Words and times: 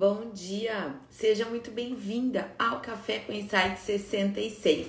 Bom 0.00 0.30
dia! 0.32 0.94
Seja 1.10 1.44
muito 1.44 1.70
bem-vinda 1.70 2.50
ao 2.58 2.80
Café 2.80 3.18
com 3.18 3.34
Insight 3.34 3.78
66. 3.78 4.86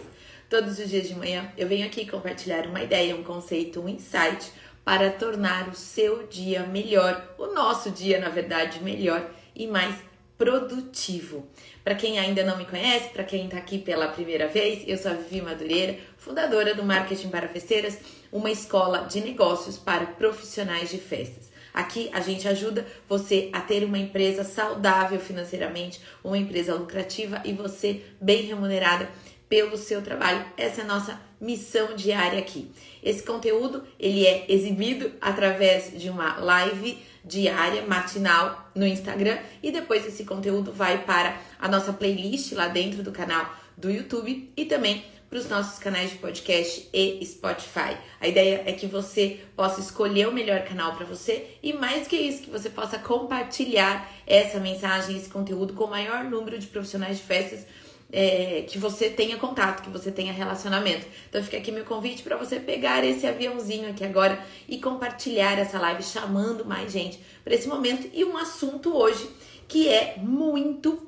Todos 0.50 0.80
os 0.80 0.90
dias 0.90 1.10
de 1.10 1.16
manhã 1.16 1.52
eu 1.58 1.68
venho 1.68 1.86
aqui 1.86 2.10
compartilhar 2.10 2.66
uma 2.66 2.82
ideia, 2.82 3.14
um 3.14 3.22
conceito, 3.22 3.82
um 3.82 3.90
insight 3.90 4.50
para 4.86 5.12
tornar 5.12 5.68
o 5.68 5.76
seu 5.76 6.26
dia 6.28 6.64
melhor, 6.64 7.36
o 7.38 7.48
nosso 7.48 7.92
dia, 7.92 8.22
na 8.22 8.30
verdade, 8.30 8.82
melhor 8.82 9.30
e 9.54 9.68
mais 9.68 9.94
produtivo. 10.38 11.46
Para 11.84 11.96
quem 11.96 12.18
ainda 12.18 12.46
não 12.46 12.58
me 12.58 12.64
conhece, 12.64 13.10
para 13.10 13.26
quem 13.26 13.48
está 13.48 13.58
aqui 13.58 13.80
pela 13.80 14.08
primeira 14.08 14.48
vez, 14.48 14.82
eu 14.88 14.98
sou 14.98 15.12
a 15.12 15.16
Vivi 15.16 15.42
Madureira, 15.42 16.00
fundadora 16.16 16.74
do 16.74 16.86
Marketing 16.86 17.28
para 17.28 17.50
Festeiras, 17.50 18.00
uma 18.32 18.50
escola 18.50 19.00
de 19.00 19.20
negócios 19.20 19.78
para 19.78 20.06
profissionais 20.06 20.90
de 20.90 21.00
festas. 21.00 21.51
Aqui 21.74 22.10
a 22.14 22.20
gente 22.20 22.48
ajuda 22.48 22.86
você 23.08 23.50
a 23.54 23.62
ter 23.62 23.84
uma 23.84 23.98
empresa 23.98 24.44
saudável 24.44 25.20
financeiramente, 25.20 26.02
uma 26.24 26.38
empresa 26.38 26.76
lucrativa 26.76 27.42
e 27.46 27.54
você 27.54 28.02
bem 28.20 28.44
remunerada 28.44 29.10
pelo 29.48 29.76
seu 29.78 30.02
trabalho. 30.02 30.46
Essa 30.56 30.82
é 30.82 30.84
a 30.84 30.88
nossa 30.88 31.22
missão 31.40 31.96
diária 31.96 32.40
aqui. 32.40 32.72
Esse 33.04 33.24
conteúdo 33.24 33.84
ele 34.00 34.26
é 34.26 34.46
exibido 34.48 35.12
através 35.20 35.92
de 36.00 36.10
uma 36.10 36.38
live 36.38 36.98
diária, 37.24 37.86
matinal 37.86 38.72
no 38.74 38.88
Instagram 38.88 39.38
e 39.62 39.72
depois 39.72 40.06
esse 40.06 40.24
conteúdo 40.24 40.72
vai 40.72 41.04
para 41.04 41.38
a 41.60 41.68
nossa 41.68 41.92
playlist 41.92 42.54
lá 42.54 42.68
dentro 42.68 43.04
do 43.04 43.12
canal 43.12 43.54
do 43.78 43.90
YouTube 43.90 44.52
e 44.56 44.66
também 44.66 45.04
para 45.32 45.40
os 45.40 45.48
nossos 45.48 45.80
canais 45.80 46.12
de 46.12 46.18
podcast 46.18 46.90
e 46.94 47.26
Spotify. 47.26 47.96
A 48.20 48.28
ideia 48.28 48.64
é 48.66 48.74
que 48.74 48.86
você 48.86 49.40
possa 49.56 49.80
escolher 49.80 50.28
o 50.28 50.34
melhor 50.34 50.66
canal 50.66 50.94
para 50.94 51.06
você 51.06 51.56
e 51.64 51.72
mais 51.72 52.06
que 52.06 52.18
isso, 52.18 52.44
que 52.44 52.50
você 52.50 52.70
possa 52.70 53.00
compartilhar 53.00 54.12
essa 54.28 54.60
mensagem, 54.60 55.16
esse 55.16 55.30
conteúdo 55.30 55.74
com 55.74 55.86
o 55.86 55.90
maior 55.90 56.26
número 56.26 56.60
de 56.60 56.68
profissionais 56.68 57.18
de 57.18 57.24
festas 57.24 57.66
é, 58.12 58.66
que 58.68 58.78
você 58.78 59.10
tenha 59.10 59.38
contato, 59.38 59.82
que 59.82 59.90
você 59.90 60.12
tenha 60.12 60.34
relacionamento. 60.34 61.08
Então 61.30 61.42
fica 61.42 61.56
aqui 61.56 61.72
meu 61.72 61.86
convite 61.86 62.24
para 62.24 62.36
você 62.36 62.60
pegar 62.60 63.02
esse 63.06 63.26
aviãozinho 63.26 63.90
aqui 63.90 64.04
agora 64.04 64.38
e 64.68 64.80
compartilhar 64.80 65.58
essa 65.58 65.80
live, 65.80 66.04
chamando 66.04 66.66
mais 66.66 66.92
gente 66.92 67.18
para 67.42 67.56
esse 67.56 67.70
momento 67.70 68.10
e 68.14 68.26
um 68.26 68.36
assunto 68.36 68.94
hoje 68.94 69.30
que 69.66 69.88
é 69.88 70.16
muito 70.18 71.08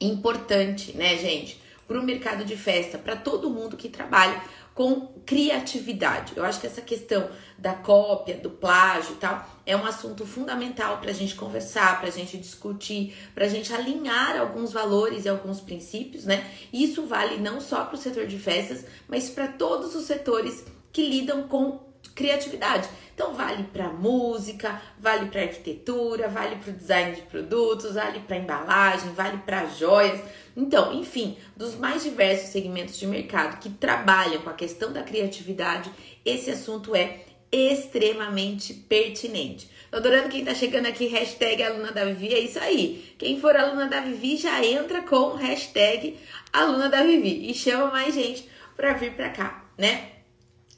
importante, 0.00 0.96
né, 0.96 1.18
gente? 1.18 1.59
Para 1.90 1.98
o 1.98 2.04
mercado 2.04 2.44
de 2.44 2.56
festa, 2.56 2.96
para 2.96 3.16
todo 3.16 3.50
mundo 3.50 3.76
que 3.76 3.88
trabalha 3.88 4.40
com 4.72 5.08
criatividade. 5.26 6.34
Eu 6.36 6.44
acho 6.44 6.60
que 6.60 6.66
essa 6.68 6.80
questão 6.80 7.28
da 7.58 7.74
cópia, 7.74 8.36
do 8.36 8.48
plágio 8.48 9.14
e 9.14 9.16
tal, 9.16 9.44
é 9.66 9.76
um 9.76 9.84
assunto 9.84 10.24
fundamental 10.24 10.98
para 10.98 11.10
a 11.10 11.12
gente 11.12 11.34
conversar, 11.34 11.98
para 11.98 12.06
a 12.06 12.12
gente 12.12 12.38
discutir, 12.38 13.16
para 13.34 13.46
a 13.46 13.48
gente 13.48 13.74
alinhar 13.74 14.38
alguns 14.38 14.72
valores 14.72 15.24
e 15.24 15.28
alguns 15.28 15.60
princípios, 15.60 16.24
né? 16.24 16.48
Isso 16.72 17.06
vale 17.06 17.38
não 17.38 17.60
só 17.60 17.84
para 17.84 17.96
o 17.96 17.98
setor 17.98 18.28
de 18.28 18.38
festas, 18.38 18.84
mas 19.08 19.28
para 19.28 19.48
todos 19.48 19.96
os 19.96 20.04
setores 20.04 20.64
que 20.92 21.04
lidam 21.04 21.48
com 21.48 21.80
criatividade. 22.14 22.88
Então 23.20 23.34
vale 23.34 23.64
para 23.64 23.90
música, 23.90 24.80
vale 24.98 25.26
para 25.26 25.42
arquitetura, 25.42 26.26
vale 26.26 26.56
para 26.56 26.70
o 26.70 26.74
design 26.74 27.14
de 27.14 27.20
produtos, 27.20 27.92
vale 27.92 28.20
para 28.20 28.38
embalagem, 28.38 29.12
vale 29.12 29.36
para 29.44 29.66
joias. 29.66 30.22
Então, 30.56 30.94
enfim, 30.94 31.36
dos 31.54 31.74
mais 31.74 32.02
diversos 32.02 32.48
segmentos 32.48 32.98
de 32.98 33.06
mercado 33.06 33.60
que 33.60 33.68
trabalham 33.68 34.40
com 34.40 34.48
a 34.48 34.54
questão 34.54 34.90
da 34.90 35.02
criatividade, 35.02 35.90
esse 36.24 36.50
assunto 36.50 36.96
é 36.96 37.20
extremamente 37.52 38.72
pertinente. 38.72 39.70
Tô 39.90 39.98
adorando 39.98 40.30
quem 40.30 40.42
tá 40.42 40.54
chegando 40.54 40.86
aqui, 40.86 41.06
hashtag 41.08 41.62
aluna 41.62 41.92
da 41.92 42.06
Vivi, 42.06 42.32
é 42.32 42.40
isso 42.40 42.58
aí. 42.58 43.14
Quem 43.18 43.38
for 43.38 43.54
aluna 43.54 43.86
da 43.86 44.00
Vivi 44.00 44.38
já 44.38 44.64
entra 44.64 45.02
com 45.02 45.34
hashtag 45.34 46.18
aluna 46.50 46.88
da 46.88 47.02
Vivi 47.02 47.50
e 47.50 47.52
chama 47.52 47.90
mais 47.90 48.14
gente 48.14 48.48
para 48.74 48.94
vir 48.94 49.12
para 49.12 49.28
cá, 49.28 49.66
né? 49.76 50.08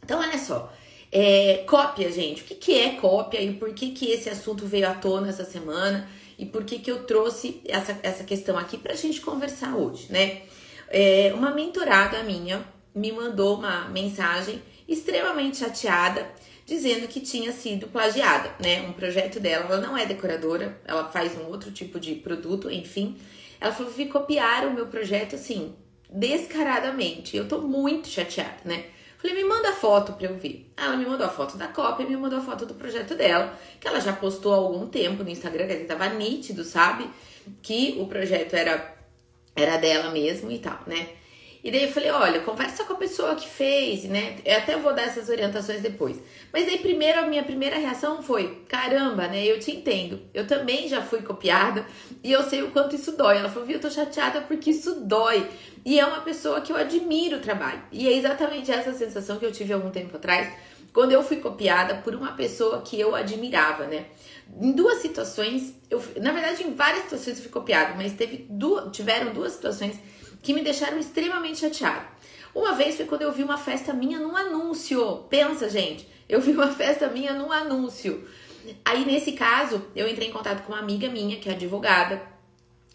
Então, 0.03 0.19
olha 0.19 0.37
só, 0.37 0.73
é, 1.13 1.63
cópia, 1.67 2.11
gente. 2.11 2.41
O 2.41 2.45
que, 2.47 2.55
que 2.55 2.79
é 2.79 2.95
cópia 2.95 3.39
e 3.39 3.53
por 3.53 3.75
que, 3.75 3.91
que 3.91 4.11
esse 4.11 4.31
assunto 4.31 4.67
veio 4.67 4.89
à 4.89 4.95
tona 4.95 5.29
essa 5.29 5.45
semana 5.45 6.09
e 6.39 6.47
por 6.47 6.65
que, 6.65 6.79
que 6.79 6.91
eu 6.91 7.05
trouxe 7.05 7.61
essa, 7.67 7.99
essa 8.03 8.25
questão 8.25 8.57
aqui 8.57 8.79
pra 8.79 8.95
gente 8.95 9.21
conversar 9.21 9.77
hoje, 9.77 10.11
né? 10.11 10.41
É, 10.89 11.31
uma 11.35 11.51
mentorada 11.55 12.23
minha 12.23 12.65
me 12.95 13.13
mandou 13.13 13.59
uma 13.59 13.89
mensagem 13.91 14.63
extremamente 14.89 15.59
chateada 15.59 16.27
dizendo 16.67 17.07
que 17.07 17.21
tinha 17.21 17.53
sido 17.53 17.89
plagiada, 17.89 18.51
né? 18.59 18.81
Um 18.83 18.93
projeto 18.93 19.39
dela, 19.39 19.67
ela 19.67 19.81
não 19.81 19.97
é 19.97 20.07
decoradora, 20.07 20.81
ela 20.87 21.09
faz 21.09 21.37
um 21.37 21.47
outro 21.47 21.71
tipo 21.71 22.01
de 22.01 22.15
produto, 22.15 22.71
enfim. 22.71 23.19
Ela 23.61 23.73
falou 23.73 23.93
que 23.93 24.07
copiaram 24.07 24.71
o 24.71 24.75
meu 24.75 24.87
projeto 24.87 25.35
assim, 25.35 25.75
descaradamente. 26.11 27.37
Eu 27.37 27.47
tô 27.47 27.61
muito 27.61 28.09
chateada, 28.09 28.61
né? 28.65 28.87
Falei, 29.23 29.37
me 29.37 29.45
manda 29.49 29.73
foto 29.73 30.15
pra 30.15 30.27
eu 30.27 30.37
ver. 30.37 30.69
Ela 30.77 30.97
me 30.97 31.07
mandou 31.07 31.25
a 31.25 31.31
foto 31.31 31.57
da 31.57 31.69
cópia 31.69 32.03
e 32.03 32.09
me 32.09 32.17
mandou 32.17 32.41
a 32.41 32.43
foto 32.43 32.67
do 32.67 32.75
projeto 32.75 33.15
dela, 33.15 33.57
que 33.79 33.87
ela 33.87 34.01
já 34.01 34.13
postou 34.13 34.53
há 34.53 34.57
algum 34.57 34.89
tempo 34.89 35.23
no 35.23 35.31
Instagram, 35.31 35.69
que 35.69 35.85
tava 35.85 36.09
nítido, 36.09 36.65
sabe? 36.65 37.09
Que 37.63 37.97
o 38.01 38.09
projeto 38.09 38.55
era, 38.55 38.97
era 39.55 39.77
dela 39.77 40.11
mesmo 40.11 40.51
e 40.51 40.59
tal, 40.59 40.81
né? 40.89 41.11
E 41.65 41.71
daí 41.71 41.85
eu 41.85 41.93
falei, 41.93 42.11
olha, 42.11 42.41
conversa 42.41 42.83
com 42.83 42.95
a 42.95 42.97
pessoa 42.97 43.37
que 43.37 43.49
fez, 43.49 44.03
né? 44.05 44.37
Eu 44.45 44.59
até 44.59 44.77
vou 44.77 44.93
dar 44.93 45.03
essas 45.03 45.29
orientações 45.29 45.81
depois. 45.81 46.21
Mas 46.53 46.67
aí 46.67 46.79
primeiro 46.79 47.21
a 47.21 47.27
minha 47.27 47.45
primeira 47.45 47.79
reação 47.79 48.21
foi, 48.21 48.65
caramba, 48.69 49.29
né? 49.29 49.45
Eu 49.47 49.61
te 49.61 49.71
entendo. 49.71 50.21
Eu 50.35 50.45
também 50.45 50.89
já 50.89 51.03
fui 51.03 51.23
copiada 51.23 51.87
e 52.23 52.33
eu 52.33 52.43
sei 52.43 52.63
o 52.63 52.73
quanto 52.73 52.97
isso 52.97 53.17
dói. 53.17 53.39
Ela 53.39 53.49
falou, 53.49 53.65
viu, 53.65 53.77
eu 53.77 53.81
tô 53.81 53.89
chateada 53.89 54.41
porque 54.41 54.71
isso 54.71 55.05
dói. 55.05 55.49
E 55.85 56.01
é 56.01 56.05
uma 56.05 56.21
pessoa 56.23 56.61
que 56.61 56.73
eu 56.73 56.77
admiro 56.77 57.37
o 57.37 57.41
trabalho. 57.41 57.83
E 57.93 58.09
é 58.09 58.13
exatamente 58.13 58.73
essa 58.73 58.93
sensação 58.93 59.39
que 59.39 59.47
eu 59.47 59.53
tive 59.53 59.73
algum 59.73 59.91
tempo 59.91 60.17
atrás, 60.17 60.53
quando 60.93 61.13
eu 61.13 61.23
fui 61.23 61.37
copiada 61.37 61.95
por 61.95 62.15
uma 62.15 62.33
pessoa 62.33 62.83
que 62.83 62.99
eu 62.99 63.15
admirava, 63.15 63.87
né? 63.87 64.07
Em 64.61 64.73
duas 64.73 64.99
situações, 64.99 65.75
eu, 65.89 66.03
na 66.21 66.33
verdade, 66.33 66.65
em 66.65 66.75
várias 66.75 67.05
situações 67.05 67.37
eu 67.37 67.43
fui 67.45 67.53
copiada, 67.53 67.95
mas 67.95 68.13
teve 68.13 68.47
duas, 68.51 68.95
tiveram 68.95 69.33
duas 69.33 69.53
situações 69.53 69.97
que 70.43 70.53
me 70.53 70.63
deixaram 70.63 70.99
extremamente 70.99 71.61
chateada. 71.61 72.07
Uma 72.55 72.75
vez 72.75 72.97
foi 72.97 73.07
quando 73.07 73.23
eu 73.23 73.33
vi 73.33 73.43
uma 73.43 73.57
festa 73.57 73.93
minha 73.93 74.19
num 74.19 74.37
anúncio. 74.37 75.25
Pensa, 75.31 75.71
gente, 75.71 76.07
eu 76.29 76.41
vi 76.41 76.53
uma 76.53 76.69
festa 76.75 77.09
minha 77.09 77.33
num 77.33 77.51
anúncio. 77.51 78.29
Aí, 78.85 79.05
nesse 79.05 79.33
caso, 79.33 79.85
eu 79.97 80.09
entrei 80.09 80.29
em 80.29 80.33
contato 80.33 80.63
com 80.65 80.73
uma 80.73 80.81
amiga 80.81 81.09
minha, 81.09 81.37
que 81.37 81.49
é 81.49 81.53
advogada. 81.53 82.21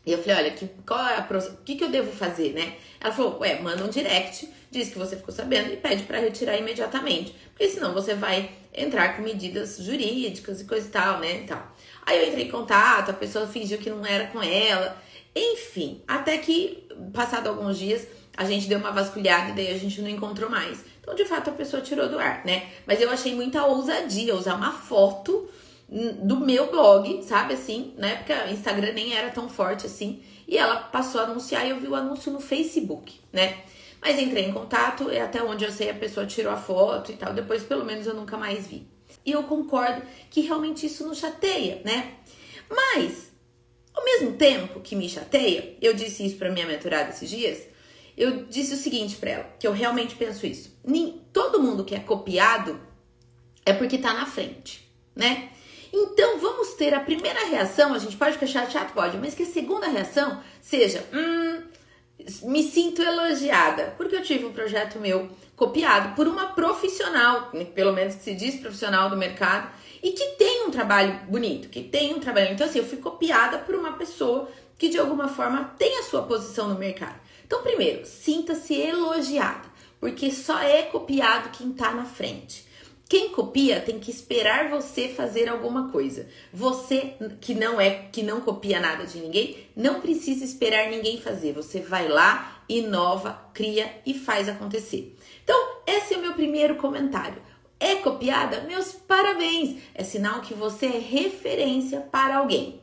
E 0.05 0.11
eu 0.11 0.19
falei, 0.19 0.37
olha, 0.37 0.51
que, 0.51 0.69
qual 0.85 1.05
é 1.05 1.15
a, 1.15 1.27
o 1.29 1.63
que, 1.63 1.75
que 1.75 1.83
eu 1.83 1.89
devo 1.89 2.11
fazer, 2.11 2.53
né? 2.53 2.75
Ela 2.99 3.13
falou, 3.13 3.39
ué, 3.39 3.59
manda 3.59 3.83
um 3.83 3.89
direct, 3.89 4.47
diz 4.71 4.89
que 4.89 4.97
você 4.97 5.17
ficou 5.17 5.33
sabendo 5.33 5.73
e 5.73 5.75
pede 5.75 6.03
para 6.03 6.19
retirar 6.19 6.57
imediatamente. 6.57 7.35
Porque 7.49 7.67
senão 7.67 7.93
você 7.93 8.13
vai 8.13 8.49
entrar 8.73 9.17
com 9.17 9.21
medidas 9.21 9.77
jurídicas 9.77 10.61
e 10.61 10.65
coisa 10.65 10.87
e 10.87 10.91
tal, 10.91 11.19
né? 11.19 11.41
E 11.41 11.43
tal. 11.45 11.75
Aí 12.05 12.19
eu 12.19 12.29
entrei 12.29 12.45
em 12.45 12.51
contato, 12.51 13.11
a 13.11 13.13
pessoa 13.13 13.47
fingiu 13.47 13.79
que 13.79 13.89
não 13.89 14.05
era 14.05 14.27
com 14.27 14.41
ela. 14.41 14.97
Enfim, 15.37 16.01
até 16.07 16.37
que, 16.37 16.87
passado 17.13 17.47
alguns 17.47 17.77
dias, 17.77 18.07
a 18.35 18.45
gente 18.45 18.67
deu 18.67 18.79
uma 18.79 18.91
vasculhada 18.91 19.51
e 19.51 19.53
daí 19.53 19.71
a 19.71 19.77
gente 19.77 20.01
não 20.01 20.09
encontrou 20.09 20.49
mais. 20.49 20.83
Então, 21.01 21.15
de 21.15 21.25
fato, 21.25 21.49
a 21.49 21.53
pessoa 21.53 21.81
tirou 21.81 22.09
do 22.09 22.19
ar, 22.19 22.45
né? 22.45 22.67
Mas 22.85 23.01
eu 23.01 23.09
achei 23.09 23.33
muita 23.33 23.65
ousadia 23.65 24.35
usar 24.35 24.55
uma 24.55 24.71
foto 24.71 25.49
do 25.89 26.39
meu 26.39 26.69
blog, 26.69 27.23
sabe 27.23 27.53
assim? 27.53 27.93
Na 27.97 28.07
época, 28.07 28.51
Instagram 28.51 28.93
nem 28.93 29.13
era 29.13 29.29
tão 29.29 29.47
forte 29.47 29.85
assim. 29.85 30.21
E 30.47 30.57
ela 30.57 30.77
passou 30.77 31.21
a 31.21 31.23
anunciar 31.25 31.65
e 31.65 31.69
eu 31.69 31.79
vi 31.79 31.87
o 31.87 31.95
anúncio 31.95 32.31
no 32.31 32.39
Facebook, 32.39 33.19
né? 33.31 33.63
Mas 34.01 34.19
entrei 34.19 34.45
em 34.45 34.53
contato 34.53 35.11
e 35.11 35.19
até 35.19 35.41
onde 35.41 35.65
eu 35.65 35.71
sei 35.71 35.89
a 35.89 35.93
pessoa 35.93 36.25
tirou 36.25 36.51
a 36.51 36.57
foto 36.57 37.11
e 37.11 37.15
tal. 37.15 37.33
Depois, 37.33 37.63
pelo 37.63 37.85
menos, 37.85 38.05
eu 38.05 38.13
nunca 38.13 38.37
mais 38.37 38.67
vi. 38.67 38.87
E 39.25 39.31
eu 39.31 39.43
concordo 39.43 40.01
que 40.29 40.41
realmente 40.41 40.85
isso 40.85 41.07
nos 41.07 41.17
chateia, 41.17 41.81
né? 41.83 42.13
Mas 42.69 43.26
ao 43.97 44.05
mesmo 44.05 44.33
tempo 44.33 44.79
que 44.79 44.95
me 44.95 45.09
chateia, 45.09 45.75
eu 45.81 45.93
disse 45.93 46.25
isso 46.25 46.37
para 46.37 46.51
minha 46.51 46.67
mentorada 46.67 47.09
esses 47.09 47.29
dias, 47.29 47.63
eu 48.15 48.45
disse 48.45 48.73
o 48.75 48.77
seguinte 48.77 49.15
para 49.15 49.29
ela, 49.31 49.43
que 49.59 49.67
eu 49.67 49.71
realmente 49.71 50.15
penso 50.15 50.45
isso. 50.45 50.77
Nem, 50.83 51.21
todo 51.33 51.61
mundo 51.61 51.83
que 51.83 51.95
é 51.95 51.99
copiado 51.99 52.79
é 53.65 53.73
porque 53.73 53.97
tá 53.97 54.13
na 54.13 54.25
frente, 54.25 54.87
né? 55.15 55.49
Então 55.91 56.39
vamos 56.39 56.73
ter 56.73 56.93
a 56.93 56.99
primeira 56.99 57.45
reação, 57.47 57.93
a 57.93 57.99
gente 57.99 58.15
pode 58.17 58.33
ficar 58.33 58.47
chateado, 58.47 58.93
pode, 58.93 59.17
mas 59.17 59.33
que 59.33 59.43
a 59.43 59.47
segunda 59.47 59.87
reação 59.87 60.41
seja, 60.61 61.03
hum, 61.13 61.63
me 62.43 62.63
sinto 62.63 63.01
elogiada, 63.01 63.95
porque 63.97 64.15
eu 64.15 64.21
tive 64.21 64.45
um 64.45 64.53
projeto 64.53 64.99
meu 64.99 65.29
copiado 65.55 66.15
por 66.15 66.27
uma 66.27 66.47
profissional, 66.47 67.51
pelo 67.73 67.93
menos 67.93 68.15
que 68.15 68.23
se 68.23 68.35
diz 68.35 68.55
profissional 68.59 69.09
do 69.09 69.17
mercado, 69.17 69.71
e 70.01 70.11
que 70.11 70.25
tem 70.37 70.65
um 70.67 70.71
trabalho 70.71 71.19
bonito, 71.27 71.69
que 71.69 71.83
tem 71.83 72.13
um 72.13 72.19
trabalho. 72.19 72.53
Então, 72.53 72.67
assim, 72.67 72.79
eu 72.79 72.85
fui 72.85 72.97
copiada 72.97 73.57
por 73.59 73.75
uma 73.75 73.93
pessoa 73.93 74.49
que 74.77 74.89
de 74.89 74.97
alguma 74.97 75.27
forma 75.27 75.73
tem 75.77 75.99
a 75.99 76.03
sua 76.03 76.23
posição 76.23 76.69
no 76.69 76.77
mercado. 76.77 77.19
Então, 77.45 77.63
primeiro, 77.63 78.05
sinta-se 78.05 78.73
elogiada, 78.73 79.67
porque 79.99 80.31
só 80.31 80.59
é 80.59 80.83
copiado 80.83 81.49
quem 81.49 81.71
está 81.71 81.93
na 81.93 82.05
frente. 82.05 82.67
Quem 83.09 83.29
copia 83.29 83.79
tem 83.79 83.99
que 83.99 84.11
esperar 84.11 84.69
você 84.69 85.07
fazer 85.07 85.47
alguma 85.47 85.89
coisa. 85.91 86.27
Você 86.51 87.15
que 87.39 87.55
não 87.55 87.79
é 87.79 88.09
que 88.11 88.21
não 88.21 88.41
copia 88.41 88.81
nada 88.81 89.05
de 89.05 89.19
ninguém, 89.19 89.57
não 89.73 90.01
precisa 90.01 90.43
esperar 90.43 90.89
ninguém 90.89 91.21
fazer. 91.21 91.53
Você 91.53 91.79
vai 91.79 92.09
lá, 92.09 92.61
inova, 92.67 93.49
cria 93.53 93.89
e 94.05 94.13
faz 94.13 94.49
acontecer. 94.49 95.15
Então, 95.41 95.57
esse 95.87 96.13
é 96.13 96.17
o 96.17 96.21
meu 96.21 96.33
primeiro 96.33 96.75
comentário. 96.75 97.41
É 97.79 97.95
copiada? 97.95 98.61
Meus 98.61 98.91
parabéns! 98.91 99.81
É 99.93 100.03
sinal 100.03 100.41
que 100.41 100.53
você 100.53 100.87
é 100.87 100.99
referência 100.99 102.01
para 102.01 102.37
alguém. 102.37 102.81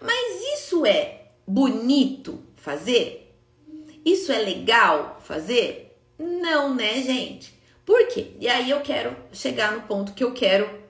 Mas 0.00 0.42
isso 0.54 0.84
é 0.84 1.28
bonito 1.46 2.42
fazer? 2.56 3.34
Isso 4.04 4.30
é 4.30 4.38
legal 4.38 5.18
fazer? 5.22 5.96
Não, 6.18 6.74
né, 6.74 7.00
gente? 7.02 7.54
Por 7.84 8.06
quê? 8.08 8.32
E 8.38 8.48
aí 8.48 8.70
eu 8.70 8.80
quero 8.80 9.16
chegar 9.32 9.72
no 9.72 9.82
ponto 9.82 10.12
que 10.12 10.24
eu 10.24 10.32
quero 10.32 10.82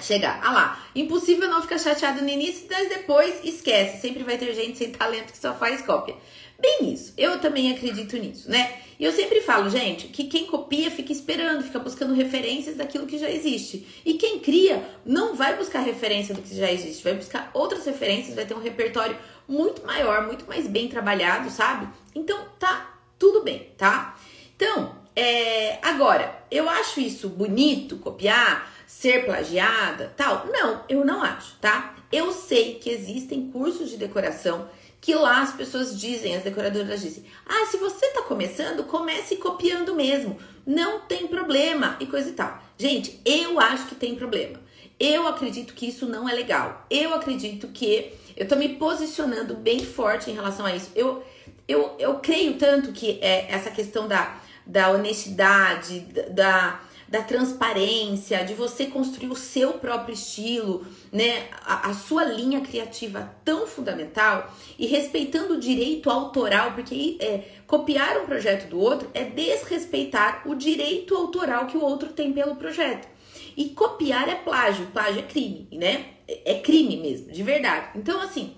chegar. 0.00 0.40
Ah 0.42 0.52
lá, 0.52 0.86
impossível 0.94 1.48
não 1.48 1.62
ficar 1.62 1.78
chateado 1.78 2.22
no 2.22 2.28
início, 2.28 2.66
mas 2.70 2.88
depois 2.88 3.40
esquece. 3.44 4.00
Sempre 4.00 4.22
vai 4.22 4.36
ter 4.38 4.52
gente 4.54 4.78
sem 4.78 4.90
talento 4.90 5.32
que 5.32 5.38
só 5.38 5.54
faz 5.54 5.82
cópia. 5.82 6.16
Bem 6.58 6.92
isso, 6.92 7.12
eu 7.16 7.38
também 7.38 7.70
acredito 7.70 8.16
nisso, 8.16 8.50
né? 8.50 8.78
E 8.98 9.04
eu 9.04 9.12
sempre 9.12 9.42
falo, 9.42 9.68
gente, 9.68 10.08
que 10.08 10.24
quem 10.24 10.46
copia 10.46 10.90
fica 10.90 11.12
esperando, 11.12 11.62
fica 11.62 11.78
buscando 11.78 12.14
referências 12.14 12.76
daquilo 12.76 13.06
que 13.06 13.18
já 13.18 13.30
existe. 13.30 13.86
E 14.04 14.14
quem 14.14 14.38
cria 14.38 14.82
não 15.04 15.34
vai 15.34 15.54
buscar 15.56 15.80
referência 15.80 16.34
do 16.34 16.40
que 16.40 16.56
já 16.56 16.72
existe, 16.72 17.04
vai 17.04 17.14
buscar 17.14 17.50
outras 17.52 17.84
referências, 17.84 18.34
vai 18.34 18.46
ter 18.46 18.54
um 18.54 18.62
repertório 18.62 19.16
muito 19.46 19.84
maior, 19.86 20.26
muito 20.26 20.46
mais 20.46 20.66
bem 20.66 20.88
trabalhado, 20.88 21.50
sabe? 21.50 21.88
Então 22.14 22.46
tá 22.58 22.98
tudo 23.18 23.42
bem, 23.42 23.70
tá? 23.76 24.18
Então, 24.56 24.96
é, 25.14 25.78
agora, 25.82 26.42
eu 26.50 26.68
acho 26.68 26.98
isso 27.00 27.28
bonito, 27.28 27.98
copiar, 27.98 28.72
ser 28.86 29.26
plagiada, 29.26 30.12
tal? 30.16 30.46
Não, 30.46 30.84
eu 30.88 31.04
não 31.04 31.22
acho, 31.22 31.56
tá? 31.60 31.96
Eu 32.10 32.32
sei 32.32 32.76
que 32.76 32.88
existem 32.88 33.50
cursos 33.50 33.90
de 33.90 33.96
decoração 33.98 34.68
que 35.06 35.14
lá 35.14 35.40
as 35.40 35.52
pessoas 35.52 35.96
dizem, 35.96 36.34
as 36.34 36.42
decoradoras 36.42 37.00
dizem: 37.00 37.24
ah, 37.46 37.64
se 37.66 37.76
você 37.76 38.08
tá 38.08 38.22
começando, 38.22 38.82
comece 38.82 39.36
copiando 39.36 39.94
mesmo, 39.94 40.36
não 40.66 40.98
tem 40.98 41.28
problema 41.28 41.96
e 42.00 42.06
coisa 42.06 42.28
e 42.28 42.32
tal. 42.32 42.60
Gente, 42.76 43.20
eu 43.24 43.60
acho 43.60 43.86
que 43.86 43.94
tem 43.94 44.16
problema. 44.16 44.60
Eu 44.98 45.28
acredito 45.28 45.74
que 45.74 45.86
isso 45.86 46.06
não 46.06 46.28
é 46.28 46.34
legal. 46.34 46.84
Eu 46.90 47.14
acredito 47.14 47.68
que 47.68 48.14
eu 48.36 48.48
tô 48.48 48.56
me 48.56 48.70
posicionando 48.70 49.54
bem 49.54 49.84
forte 49.84 50.28
em 50.28 50.34
relação 50.34 50.66
a 50.66 50.74
isso. 50.74 50.90
Eu, 50.96 51.22
eu, 51.68 51.94
eu 52.00 52.16
creio 52.16 52.54
tanto 52.54 52.90
que 52.90 53.20
é 53.22 53.46
essa 53.48 53.70
questão 53.70 54.08
da 54.08 54.40
da 54.66 54.90
honestidade, 54.90 56.00
da, 56.32 56.80
da 57.08 57.22
transparência, 57.22 58.44
de 58.44 58.54
você 58.54 58.86
construir 58.86 59.28
o 59.28 59.36
seu 59.36 59.74
próprio 59.74 60.14
estilo, 60.14 60.84
né? 61.12 61.48
A, 61.64 61.90
a, 61.90 61.94
sua 61.94 62.24
linha 62.24 62.60
criativa 62.60 63.32
tão 63.44 63.66
fundamental 63.66 64.52
e 64.78 64.86
respeitando 64.86 65.54
o 65.54 65.60
direito 65.60 66.10
autoral, 66.10 66.72
porque 66.72 67.16
é, 67.20 67.44
copiar 67.66 68.20
um 68.20 68.26
projeto 68.26 68.68
do 68.68 68.80
outro 68.80 69.08
é 69.14 69.24
desrespeitar 69.24 70.42
o 70.46 70.54
direito 70.54 71.14
autoral 71.14 71.66
que 71.66 71.76
o 71.76 71.82
outro 71.82 72.08
tem 72.08 72.32
pelo 72.32 72.56
projeto. 72.56 73.08
E 73.56 73.70
copiar 73.70 74.28
é 74.28 74.34
plágio, 74.34 74.86
plágio 74.86 75.20
é 75.20 75.22
crime, 75.22 75.68
né? 75.72 76.06
É, 76.26 76.52
é 76.52 76.60
crime 76.60 76.96
mesmo, 76.96 77.30
de 77.30 77.42
verdade. 77.42 77.90
Então, 77.94 78.20
assim, 78.20 78.54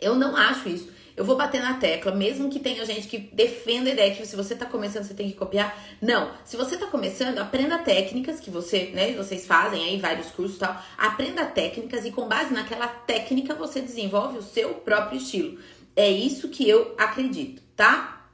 eu 0.00 0.16
não 0.16 0.36
acho 0.36 0.68
isso. 0.68 0.97
Eu 1.18 1.24
vou 1.24 1.36
bater 1.36 1.60
na 1.60 1.74
tecla, 1.74 2.12
mesmo 2.12 2.48
que 2.48 2.60
tenha 2.60 2.84
gente 2.86 3.08
que 3.08 3.18
defenda 3.18 3.90
a 3.90 3.92
ideia 3.92 4.14
que 4.14 4.24
se 4.24 4.36
você 4.36 4.54
está 4.54 4.64
começando 4.64 5.02
você 5.02 5.14
tem 5.14 5.28
que 5.28 5.36
copiar. 5.36 5.76
Não, 6.00 6.30
se 6.44 6.56
você 6.56 6.76
está 6.76 6.86
começando, 6.86 7.40
aprenda 7.40 7.76
técnicas 7.76 8.38
que 8.38 8.50
você, 8.50 8.92
né, 8.94 9.14
vocês 9.14 9.44
fazem 9.44 9.82
aí 9.82 9.98
vários 9.98 10.28
cursos 10.30 10.54
e 10.54 10.60
tal. 10.60 10.80
Aprenda 10.96 11.44
técnicas 11.44 12.04
e 12.04 12.12
com 12.12 12.28
base 12.28 12.54
naquela 12.54 12.86
técnica 12.86 13.52
você 13.52 13.80
desenvolve 13.80 14.38
o 14.38 14.42
seu 14.42 14.74
próprio 14.74 15.18
estilo. 15.18 15.58
É 15.96 16.08
isso 16.08 16.50
que 16.50 16.68
eu 16.68 16.94
acredito, 16.96 17.60
tá? 17.74 18.28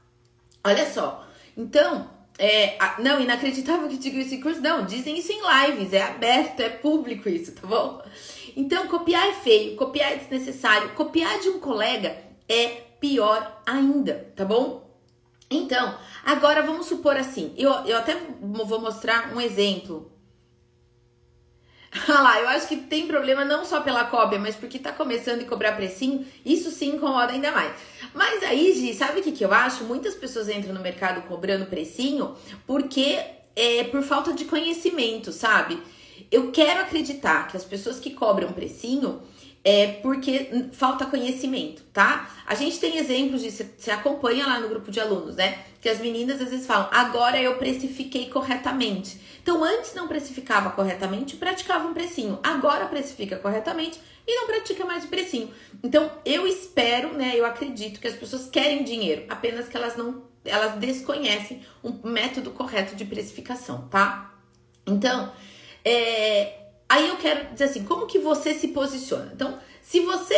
Olha 0.62 0.84
só. 0.84 1.26
Então, 1.56 2.10
é, 2.38 2.76
não, 2.98 3.18
inacreditável 3.18 3.88
que 3.88 3.96
diga 3.96 4.18
esse 4.18 4.42
curso. 4.42 4.60
Não, 4.60 4.84
dizem 4.84 5.18
isso 5.18 5.32
em 5.32 5.40
lives, 5.40 5.94
é 5.94 6.02
aberto, 6.02 6.60
é 6.60 6.68
público 6.68 7.30
isso, 7.30 7.52
tá 7.52 7.66
bom? 7.66 8.02
Então, 8.54 8.86
copiar 8.88 9.26
é 9.26 9.32
feio, 9.32 9.74
copiar 9.74 10.12
é 10.12 10.16
desnecessário. 10.16 10.90
Copiar 10.90 11.40
de 11.40 11.48
um 11.48 11.58
colega 11.58 12.23
é 12.48 12.68
pior 13.00 13.62
ainda, 13.66 14.32
tá 14.34 14.44
bom? 14.44 14.84
Então, 15.50 15.96
agora 16.24 16.62
vamos 16.62 16.86
supor 16.86 17.16
assim, 17.16 17.54
eu, 17.56 17.70
eu 17.86 17.98
até 17.98 18.16
vou 18.40 18.80
mostrar 18.80 19.34
um 19.34 19.40
exemplo. 19.40 20.10
Olha 22.08 22.20
lá, 22.20 22.40
eu 22.40 22.48
acho 22.48 22.66
que 22.66 22.76
tem 22.76 23.06
problema 23.06 23.44
não 23.44 23.64
só 23.64 23.80
pela 23.80 24.04
cópia, 24.04 24.38
mas 24.38 24.56
porque 24.56 24.78
tá 24.78 24.90
começando 24.90 25.42
a 25.42 25.44
cobrar 25.44 25.72
precinho, 25.72 26.26
isso 26.44 26.70
sim 26.70 26.96
incomoda 26.96 27.32
ainda 27.32 27.52
mais. 27.52 27.72
Mas 28.12 28.42
aí, 28.42 28.72
Gi, 28.74 28.94
sabe 28.94 29.20
o 29.20 29.22
que, 29.22 29.32
que 29.32 29.44
eu 29.44 29.52
acho? 29.52 29.84
Muitas 29.84 30.14
pessoas 30.14 30.48
entram 30.48 30.74
no 30.74 30.80
mercado 30.80 31.22
cobrando 31.28 31.66
precinho 31.66 32.36
porque 32.66 33.22
é 33.54 33.84
por 33.84 34.02
falta 34.02 34.32
de 34.32 34.44
conhecimento, 34.44 35.30
sabe? 35.30 35.80
Eu 36.30 36.50
quero 36.50 36.80
acreditar 36.80 37.46
que 37.48 37.56
as 37.56 37.64
pessoas 37.64 38.00
que 38.00 38.10
cobram 38.10 38.52
precinho 38.52 39.22
é 39.64 39.86
porque 40.02 40.68
falta 40.72 41.06
conhecimento, 41.06 41.82
tá? 41.92 42.30
A 42.46 42.54
gente 42.54 42.78
tem 42.78 42.98
exemplos 42.98 43.40
de 43.40 43.50
você 43.50 43.90
acompanha 43.90 44.46
lá 44.46 44.60
no 44.60 44.68
grupo 44.68 44.90
de 44.90 45.00
alunos, 45.00 45.36
né? 45.36 45.58
Que 45.80 45.88
as 45.88 45.98
meninas 45.98 46.40
às 46.40 46.50
vezes 46.50 46.66
falam: 46.66 46.88
"Agora 46.92 47.40
eu 47.40 47.56
precifiquei 47.56 48.28
corretamente". 48.28 49.18
Então, 49.42 49.62
antes 49.64 49.94
não 49.94 50.06
precificava 50.08 50.70
corretamente, 50.70 51.36
praticava 51.36 51.86
um 51.86 51.94
precinho. 51.94 52.38
Agora 52.42 52.86
precifica 52.86 53.36
corretamente 53.36 54.00
e 54.26 54.34
não 54.34 54.46
pratica 54.46 54.84
mais 54.84 55.04
o 55.04 55.08
precinho. 55.08 55.50
Então, 55.82 56.10
eu 56.24 56.46
espero, 56.46 57.12
né, 57.12 57.32
eu 57.34 57.44
acredito 57.44 58.00
que 58.00 58.08
as 58.08 58.14
pessoas 58.14 58.48
querem 58.48 58.84
dinheiro, 58.84 59.24
apenas 59.28 59.68
que 59.68 59.76
elas 59.76 59.96
não 59.96 60.22
elas 60.46 60.74
desconhecem 60.74 61.62
um 61.82 62.06
método 62.06 62.50
correto 62.50 62.94
de 62.94 63.04
precificação, 63.06 63.88
tá? 63.88 64.34
Então, 64.86 65.32
é, 65.82 66.63
Aí 66.88 67.08
eu 67.08 67.16
quero 67.16 67.52
dizer 67.52 67.64
assim, 67.64 67.84
como 67.84 68.06
que 68.06 68.18
você 68.18 68.54
se 68.54 68.68
posiciona? 68.68 69.30
Então, 69.34 69.58
se 69.82 70.00
você 70.00 70.36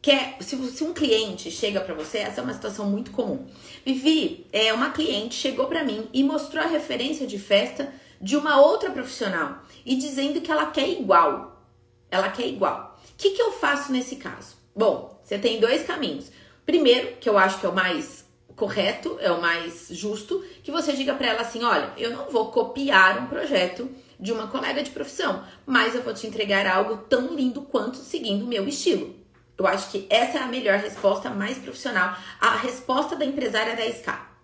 quer, 0.00 0.36
se, 0.40 0.56
se 0.70 0.84
um 0.84 0.92
cliente 0.92 1.50
chega 1.50 1.80
para 1.80 1.94
você, 1.94 2.18
essa 2.18 2.40
é 2.40 2.44
uma 2.44 2.52
situação 2.52 2.86
muito 2.90 3.10
comum. 3.10 3.46
Vivi, 3.84 4.46
é 4.52 4.72
uma 4.72 4.90
cliente 4.90 5.34
chegou 5.34 5.66
para 5.66 5.84
mim 5.84 6.08
e 6.12 6.22
mostrou 6.22 6.62
a 6.62 6.66
referência 6.66 7.26
de 7.26 7.38
festa 7.38 7.92
de 8.20 8.36
uma 8.36 8.60
outra 8.60 8.90
profissional 8.90 9.62
e 9.84 9.96
dizendo 9.96 10.40
que 10.40 10.50
ela 10.50 10.66
quer 10.66 10.88
igual. 10.88 11.62
Ela 12.10 12.28
quer 12.30 12.46
igual. 12.46 12.98
O 13.12 13.16
que, 13.16 13.30
que 13.30 13.42
eu 13.42 13.52
faço 13.52 13.92
nesse 13.92 14.16
caso? 14.16 14.56
Bom, 14.74 15.20
você 15.22 15.38
tem 15.38 15.60
dois 15.60 15.84
caminhos. 15.84 16.30
Primeiro, 16.66 17.16
que 17.16 17.28
eu 17.28 17.38
acho 17.38 17.60
que 17.60 17.66
é 17.66 17.68
o 17.68 17.74
mais 17.74 18.24
correto, 18.56 19.18
é 19.20 19.30
o 19.30 19.40
mais 19.40 19.88
justo, 19.90 20.44
que 20.62 20.70
você 20.70 20.92
diga 20.92 21.14
para 21.14 21.28
ela 21.28 21.42
assim: 21.42 21.62
olha, 21.62 21.92
eu 21.96 22.10
não 22.10 22.30
vou 22.30 22.50
copiar 22.50 23.22
um 23.22 23.26
projeto 23.26 23.88
de 24.18 24.32
uma 24.32 24.46
colega 24.46 24.82
de 24.82 24.90
profissão, 24.90 25.44
mas 25.66 25.94
eu 25.94 26.02
vou 26.02 26.14
te 26.14 26.26
entregar 26.26 26.66
algo 26.66 26.98
tão 27.08 27.34
lindo 27.34 27.62
quanto 27.62 27.96
seguindo 27.96 28.44
o 28.44 28.48
meu 28.48 28.66
estilo. 28.66 29.14
Eu 29.56 29.66
acho 29.66 29.90
que 29.90 30.06
essa 30.10 30.38
é 30.38 30.42
a 30.42 30.46
melhor 30.46 30.78
resposta, 30.78 31.30
mais 31.30 31.58
profissional, 31.58 32.16
a 32.40 32.56
resposta 32.56 33.14
da 33.14 33.24
empresária 33.24 33.76
10K. 33.76 34.34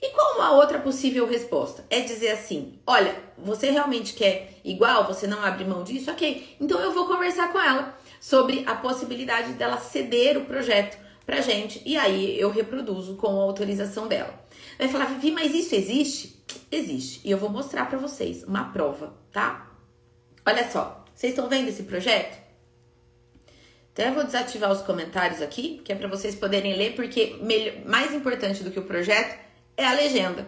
E 0.00 0.10
qual 0.10 0.36
uma 0.36 0.52
outra 0.52 0.78
possível 0.78 1.26
resposta? 1.26 1.84
É 1.90 2.00
dizer 2.00 2.30
assim: 2.30 2.78
olha, 2.86 3.14
você 3.36 3.70
realmente 3.70 4.14
quer 4.14 4.60
igual, 4.64 5.04
você 5.06 5.26
não 5.26 5.42
abre 5.42 5.64
mão 5.64 5.82
disso? 5.82 6.10
Ok, 6.10 6.56
então 6.60 6.80
eu 6.80 6.92
vou 6.92 7.06
conversar 7.06 7.52
com 7.52 7.60
ela 7.60 7.98
sobre 8.20 8.64
a 8.66 8.74
possibilidade 8.74 9.52
dela 9.54 9.78
ceder 9.78 10.38
o 10.38 10.44
projeto 10.44 10.98
pra 11.26 11.40
gente 11.40 11.82
e 11.84 11.96
aí 11.96 12.40
eu 12.40 12.50
reproduzo 12.50 13.16
com 13.16 13.26
a 13.26 13.42
autorização 13.42 14.06
dela. 14.06 14.32
Vai 14.78 14.88
falar, 14.88 15.06
Vivi, 15.06 15.32
mas 15.32 15.54
isso 15.54 15.74
existe? 15.74 16.40
Existe. 16.70 17.20
E 17.26 17.30
eu 17.30 17.38
vou 17.38 17.50
mostrar 17.50 17.86
para 17.86 17.98
vocês 17.98 18.44
uma 18.44 18.72
prova, 18.72 19.12
tá? 19.32 19.70
Olha 20.46 20.70
só, 20.70 21.04
vocês 21.14 21.32
estão 21.32 21.48
vendo 21.48 21.68
esse 21.68 21.82
projeto? 21.82 22.38
Até 23.92 24.12
vou 24.12 24.22
desativar 24.22 24.70
os 24.70 24.82
comentários 24.82 25.42
aqui, 25.42 25.82
que 25.84 25.90
é 25.90 25.96
para 25.96 26.06
vocês 26.06 26.36
poderem 26.36 26.76
ler, 26.76 26.94
porque 26.94 27.36
melhor, 27.42 27.84
mais 27.84 28.14
importante 28.14 28.62
do 28.62 28.70
que 28.70 28.78
o 28.78 28.84
projeto 28.84 29.36
é 29.76 29.84
a 29.84 29.92
legenda. 29.92 30.46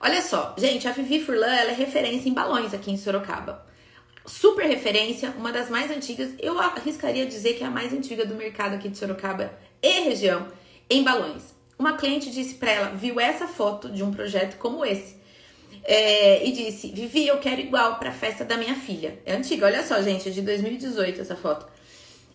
Olha 0.00 0.22
só, 0.22 0.54
gente, 0.56 0.88
a 0.88 0.92
Vivi 0.92 1.20
Furlan 1.20 1.54
ela 1.54 1.72
é 1.72 1.74
referência 1.74 2.30
em 2.30 2.32
balões 2.32 2.72
aqui 2.72 2.90
em 2.90 2.96
Sorocaba. 2.96 3.66
Super 4.24 4.66
referência, 4.66 5.34
uma 5.36 5.52
das 5.52 5.68
mais 5.68 5.90
antigas, 5.90 6.30
eu 6.40 6.58
arriscaria 6.58 7.26
dizer 7.26 7.54
que 7.54 7.62
é 7.62 7.66
a 7.66 7.70
mais 7.70 7.92
antiga 7.92 8.24
do 8.24 8.34
mercado 8.34 8.76
aqui 8.76 8.88
de 8.88 8.96
Sorocaba 8.96 9.52
e 9.82 10.00
região 10.00 10.48
em 10.88 11.04
balões. 11.04 11.54
Uma 11.82 11.96
cliente 11.96 12.30
disse 12.30 12.54
para 12.54 12.70
ela, 12.70 12.88
viu 12.90 13.18
essa 13.18 13.48
foto 13.48 13.90
de 13.90 14.04
um 14.04 14.12
projeto 14.12 14.56
como 14.56 14.84
esse. 14.84 15.20
É, 15.82 16.46
e 16.46 16.52
disse: 16.52 16.92
Vivi, 16.92 17.26
eu 17.26 17.38
quero 17.38 17.60
igual 17.60 17.96
para 17.96 18.10
a 18.10 18.12
festa 18.12 18.44
da 18.44 18.56
minha 18.56 18.76
filha. 18.76 19.18
É 19.26 19.34
antiga, 19.34 19.66
olha 19.66 19.82
só, 19.82 20.00
gente, 20.00 20.28
é 20.28 20.30
de 20.30 20.42
2018 20.42 21.20
essa 21.20 21.34
foto. 21.34 21.66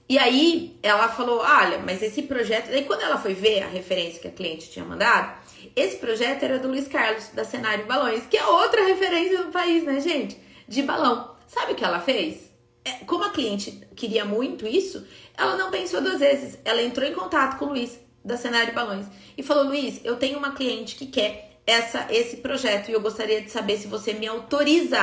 E 0.09 0.19
aí 0.19 0.77
ela 0.83 1.07
falou: 1.07 1.39
Olha, 1.39 1.77
mas 1.77 2.03
esse 2.03 2.23
projeto. 2.23 2.69
Daí 2.69 2.83
quando 2.83 3.03
ela 3.03 3.17
foi 3.17 3.33
ver 3.33 3.63
a 3.63 3.67
referência 3.67 4.19
que 4.19 4.27
a 4.27 4.31
cliente 4.31 4.69
tinha 4.69 4.83
mandado, 4.83 5.39
esse 5.77 5.95
projeto 5.95 6.43
era 6.43 6.59
do 6.59 6.67
Luiz 6.67 6.89
Carlos, 6.89 7.29
da 7.29 7.45
Cenário 7.45 7.85
Balões, 7.85 8.25
que 8.25 8.35
é 8.35 8.45
outra 8.45 8.85
referência 8.85 9.43
do 9.43 9.49
país, 9.49 9.85
né, 9.85 10.01
gente? 10.01 10.37
de 10.67 10.83
balão. 10.83 11.35
Sabe 11.47 11.71
o 11.71 11.75
que 11.75 11.85
ela 11.85 12.01
fez? 12.01 12.51
É, 12.83 13.05
como 13.05 13.23
a 13.23 13.29
cliente 13.29 13.87
queria 13.95 14.25
muito 14.25 14.67
isso, 14.67 15.07
ela 15.37 15.55
não 15.55 15.71
pensou 15.71 16.01
duas 16.01 16.19
vezes. 16.19 16.59
Ela 16.65 16.81
entrou 16.83 17.07
em 17.07 17.13
contato 17.13 17.57
com 17.57 17.65
o 17.65 17.69
Luiz 17.69 17.97
da 18.27 18.37
Cenário 18.37 18.73
Balões 18.73 19.07
e 19.37 19.41
falou: 19.41 19.63
Luiz, 19.63 20.01
eu 20.03 20.17
tenho 20.17 20.37
uma 20.37 20.51
cliente 20.51 20.95
que 20.95 21.07
quer 21.07 21.59
essa, 21.65 22.07
esse 22.11 22.37
projeto 22.37 22.89
e 22.89 22.93
eu 22.93 23.01
gostaria 23.01 23.41
de 23.41 23.49
saber 23.49 23.77
se 23.77 23.87
você 23.87 24.13
me 24.13 24.27
autoriza 24.27 24.99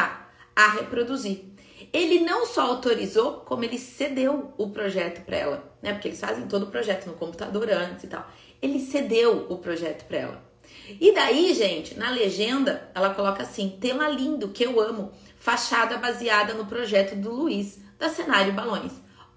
a 0.55 0.69
reproduzir. 0.69 1.45
Ele 1.93 2.21
não 2.21 2.47
só 2.47 2.63
autorizou, 2.63 3.41
como 3.41 3.65
ele 3.65 3.79
cedeu 3.79 4.53
o 4.57 4.71
projeto 4.71 5.25
para 5.25 5.37
ela, 5.37 5.77
né? 5.83 5.93
Porque 5.93 6.09
eles 6.09 6.21
fazem 6.21 6.47
todo 6.47 6.65
o 6.65 6.71
projeto 6.71 7.07
no 7.07 7.15
computador 7.15 7.71
antes 7.71 8.05
e 8.05 8.09
tal. 8.09 8.29
Ele 8.61 8.81
cedeu 8.81 9.47
o 9.49 9.59
projeto 9.59 10.05
para 10.05 10.19
ela. 10.19 10.55
E 10.89 11.13
daí, 11.13 11.55
gente, 11.55 11.97
na 11.99 12.11
legenda, 12.11 12.91
ela 12.95 13.15
coloca 13.15 13.43
assim: 13.43 13.77
tema 13.81 14.09
lindo 14.09 14.49
que 14.49 14.65
eu 14.65 14.81
amo, 14.81 15.13
fachada 15.39 15.97
baseada 15.99 16.55
no 16.55 16.67
projeto 16.67 17.15
do 17.17 17.31
Luiz, 17.31 17.79
da 17.99 18.09
Cenário 18.09 18.53
Balões. 18.53 18.93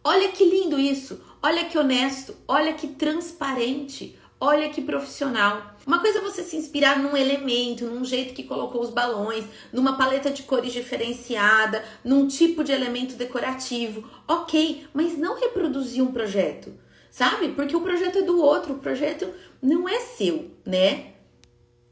Olha 0.10 0.30
que 0.30 0.46
lindo 0.46 0.80
isso, 0.80 1.20
olha 1.44 1.66
que 1.66 1.78
honesto, 1.78 2.34
olha 2.48 2.72
que 2.72 2.88
transparente, 2.88 4.18
olha 4.40 4.70
que 4.70 4.82
profissional. 4.82 5.76
Uma 5.86 6.00
coisa 6.00 6.20
é 6.20 6.22
você 6.22 6.44
se 6.44 6.56
inspirar 6.56 6.98
num 6.98 7.18
elemento, 7.18 7.84
num 7.84 8.06
jeito 8.06 8.34
que 8.34 8.44
colocou 8.44 8.80
os 8.80 8.90
balões, 8.90 9.44
numa 9.74 9.98
paleta 9.98 10.32
de 10.32 10.44
cores 10.44 10.72
diferenciada, 10.72 11.84
num 12.06 12.26
tipo 12.26 12.64
de 12.64 12.72
elemento 12.72 13.18
decorativo. 13.18 14.10
Ok, 14.26 14.88
mas 14.94 15.18
não 15.18 15.38
reproduzir 15.38 16.02
um 16.02 16.14
projeto, 16.14 16.74
sabe? 17.12 17.50
Porque 17.50 17.76
o 17.76 17.82
projeto 17.82 18.20
é 18.20 18.22
do 18.22 18.42
outro, 18.42 18.76
o 18.76 18.80
projeto 18.80 19.28
não 19.62 19.90
é 19.90 20.00
seu, 20.00 20.52
né? 20.66 21.16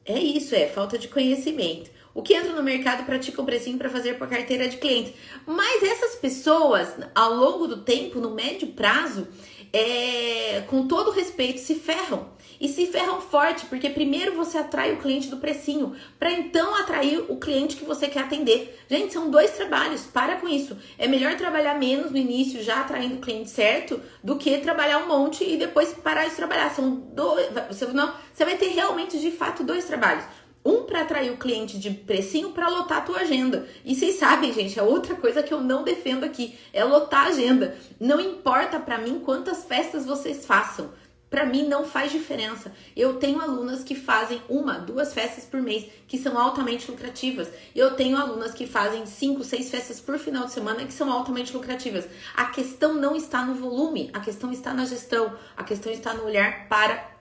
É 0.06 0.18
isso, 0.18 0.56
é 0.56 0.68
falta 0.68 0.98
de 0.98 1.10
conhecimento. 1.10 1.92
O 2.16 2.24
que 2.24 2.34
entra 2.34 2.54
no 2.54 2.64
mercado 2.64 3.06
pratica 3.06 3.42
um 3.42 3.46
precinho 3.46 3.78
para 3.78 3.90
fazer 3.90 4.18
por 4.18 4.30
carteira 4.30 4.70
de 4.70 4.78
clientes. 4.78 5.14
Mas 5.46 5.84
essas 5.84 6.16
pessoas, 6.16 6.88
ao 7.14 7.36
longo 7.36 7.68
do 7.68 7.84
tempo, 7.84 8.22
no 8.22 8.34
médio 8.34 8.70
prazo, 8.70 9.28
é, 9.74 10.64
com 10.68 10.88
todo 10.88 11.12
respeito, 11.12 11.60
se 11.60 11.76
ferram. 11.76 12.34
E 12.62 12.70
se 12.70 12.88
ferram 12.88 13.20
forte, 13.20 13.66
porque 13.66 13.90
primeiro 13.90 14.34
você 14.34 14.58
atrai 14.58 14.94
o 14.94 14.98
cliente 14.98 15.28
do 15.28 15.36
precinho, 15.36 15.94
para 16.18 16.32
então 16.32 16.74
atrair 16.76 17.26
o 17.28 17.36
cliente 17.36 17.76
que 17.76 17.84
você 17.84 18.08
quer 18.08 18.22
atender. 18.22 18.80
Gente, 18.90 19.12
são 19.12 19.30
dois 19.30 19.52
trabalhos, 19.52 20.04
para 20.06 20.38
com 20.38 20.48
isso. 20.48 20.78
É 20.98 21.10
melhor 21.10 21.36
trabalhar 21.36 21.78
menos 21.78 22.12
no 22.12 22.18
início, 22.18 22.64
já 22.64 22.80
atraindo 22.80 23.16
o 23.16 23.20
cliente 23.20 23.50
certo, 23.50 24.00
do 24.24 24.38
que 24.38 24.58
trabalhar 24.60 25.00
um 25.00 25.10
monte 25.10 25.44
e 25.44 25.58
depois 25.58 25.92
parar 25.92 26.30
de 26.30 26.36
trabalhar. 26.36 26.70
São 26.74 26.96
dois. 27.14 27.50
Você, 27.68 27.86
não, 27.88 28.14
você 28.34 28.46
vai 28.46 28.56
ter 28.56 28.70
realmente, 28.70 29.20
de 29.20 29.32
fato, 29.32 29.66
dois 29.66 29.84
trabalhos. 29.84 30.24
Um 30.66 30.84
para 30.84 31.02
atrair 31.02 31.32
o 31.32 31.38
cliente 31.38 31.78
de 31.78 31.92
precinho 31.92 32.50
para 32.50 32.68
lotar 32.68 32.98
a 32.98 33.02
tua 33.02 33.20
agenda. 33.20 33.68
E 33.86 33.94
vocês 33.94 34.16
sabem, 34.16 34.52
gente, 34.52 34.80
é 34.80 34.82
outra 34.82 35.14
coisa 35.14 35.44
que 35.44 35.54
eu 35.54 35.62
não 35.62 35.84
defendo 35.84 36.24
aqui, 36.24 36.58
é 36.74 36.84
lotar 36.84 37.26
a 37.26 37.30
agenda. 37.30 37.78
Não 38.00 38.20
importa 38.20 38.80
para 38.80 38.98
mim 38.98 39.22
quantas 39.24 39.64
festas 39.64 40.06
vocês 40.06 40.44
façam. 40.46 40.92
Para 41.30 41.46
mim 41.46 41.68
não 41.68 41.84
faz 41.84 42.12
diferença. 42.12 42.72
Eu 42.96 43.18
tenho 43.18 43.42
alunas 43.42 43.84
que 43.84 43.94
fazem 43.94 44.42
uma, 44.48 44.80
duas 44.80 45.14
festas 45.14 45.44
por 45.44 45.62
mês, 45.62 45.86
que 46.08 46.18
são 46.18 46.40
altamente 46.40 46.90
lucrativas. 46.90 47.50
Eu 47.76 47.96
tenho 47.96 48.18
alunas 48.18 48.54
que 48.54 48.66
fazem 48.66 49.06
cinco, 49.06 49.44
seis 49.44 49.70
festas 49.70 50.00
por 50.00 50.18
final 50.18 50.46
de 50.46 50.52
semana, 50.52 50.86
que 50.86 50.94
são 50.94 51.12
altamente 51.12 51.54
lucrativas. 51.54 52.08
A 52.36 52.46
questão 52.46 52.94
não 52.94 53.16
está 53.16 53.44
no 53.44 53.54
volume, 53.54 54.10
a 54.14 54.20
questão 54.20 54.52
está 54.52 54.74
na 54.74 54.86
gestão, 54.86 55.36
a 55.58 55.64
questão 55.64 55.92
está 55.92 56.14
no 56.14 56.26
olhar 56.26 56.70
para 56.70 57.12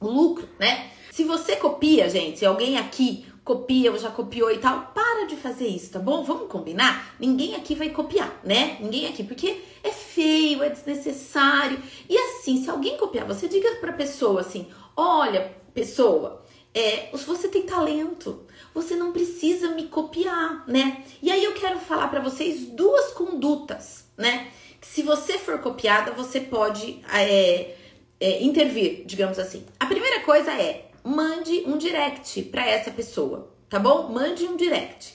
o 0.00 0.08
lucro, 0.08 0.48
né? 0.58 0.90
Se 1.14 1.22
você 1.22 1.54
copia, 1.54 2.10
gente, 2.10 2.44
alguém 2.44 2.76
aqui 2.76 3.24
copia 3.44 3.92
ou 3.92 3.96
já 3.96 4.10
copiou 4.10 4.50
e 4.50 4.58
tal, 4.58 4.90
para 4.92 5.26
de 5.26 5.36
fazer 5.36 5.68
isso, 5.68 5.92
tá 5.92 6.00
bom? 6.00 6.24
Vamos 6.24 6.48
combinar? 6.48 7.14
Ninguém 7.20 7.54
aqui 7.54 7.76
vai 7.76 7.90
copiar, 7.90 8.40
né? 8.42 8.78
Ninguém 8.80 9.06
aqui, 9.06 9.22
porque 9.22 9.60
é 9.84 9.90
feio, 9.90 10.64
é 10.64 10.70
desnecessário. 10.70 11.80
E 12.10 12.18
assim, 12.18 12.60
se 12.60 12.68
alguém 12.68 12.96
copiar, 12.96 13.28
você 13.28 13.46
diga 13.46 13.76
pra 13.76 13.92
pessoa 13.92 14.40
assim: 14.40 14.66
olha, 14.96 15.54
pessoa, 15.72 16.42
é, 16.74 17.10
você 17.12 17.46
tem 17.46 17.62
talento, 17.62 18.44
você 18.74 18.96
não 18.96 19.12
precisa 19.12 19.68
me 19.68 19.84
copiar, 19.84 20.64
né? 20.66 21.04
E 21.22 21.30
aí 21.30 21.44
eu 21.44 21.52
quero 21.52 21.78
falar 21.78 22.08
para 22.08 22.18
vocês 22.18 22.66
duas 22.70 23.12
condutas, 23.12 24.04
né? 24.18 24.48
Se 24.80 25.00
você 25.00 25.38
for 25.38 25.60
copiada, 25.60 26.10
você 26.10 26.40
pode 26.40 27.00
é, 27.12 27.76
é, 28.18 28.42
intervir, 28.42 29.04
digamos 29.06 29.38
assim. 29.38 29.64
A 29.78 29.86
primeira 29.86 30.18
coisa 30.24 30.50
é 30.50 30.90
mande 31.04 31.62
um 31.66 31.76
direct 31.76 32.42
para 32.44 32.66
essa 32.66 32.90
pessoa, 32.90 33.54
tá 33.68 33.78
bom? 33.78 34.08
Mande 34.08 34.46
um 34.46 34.56
direct 34.56 35.14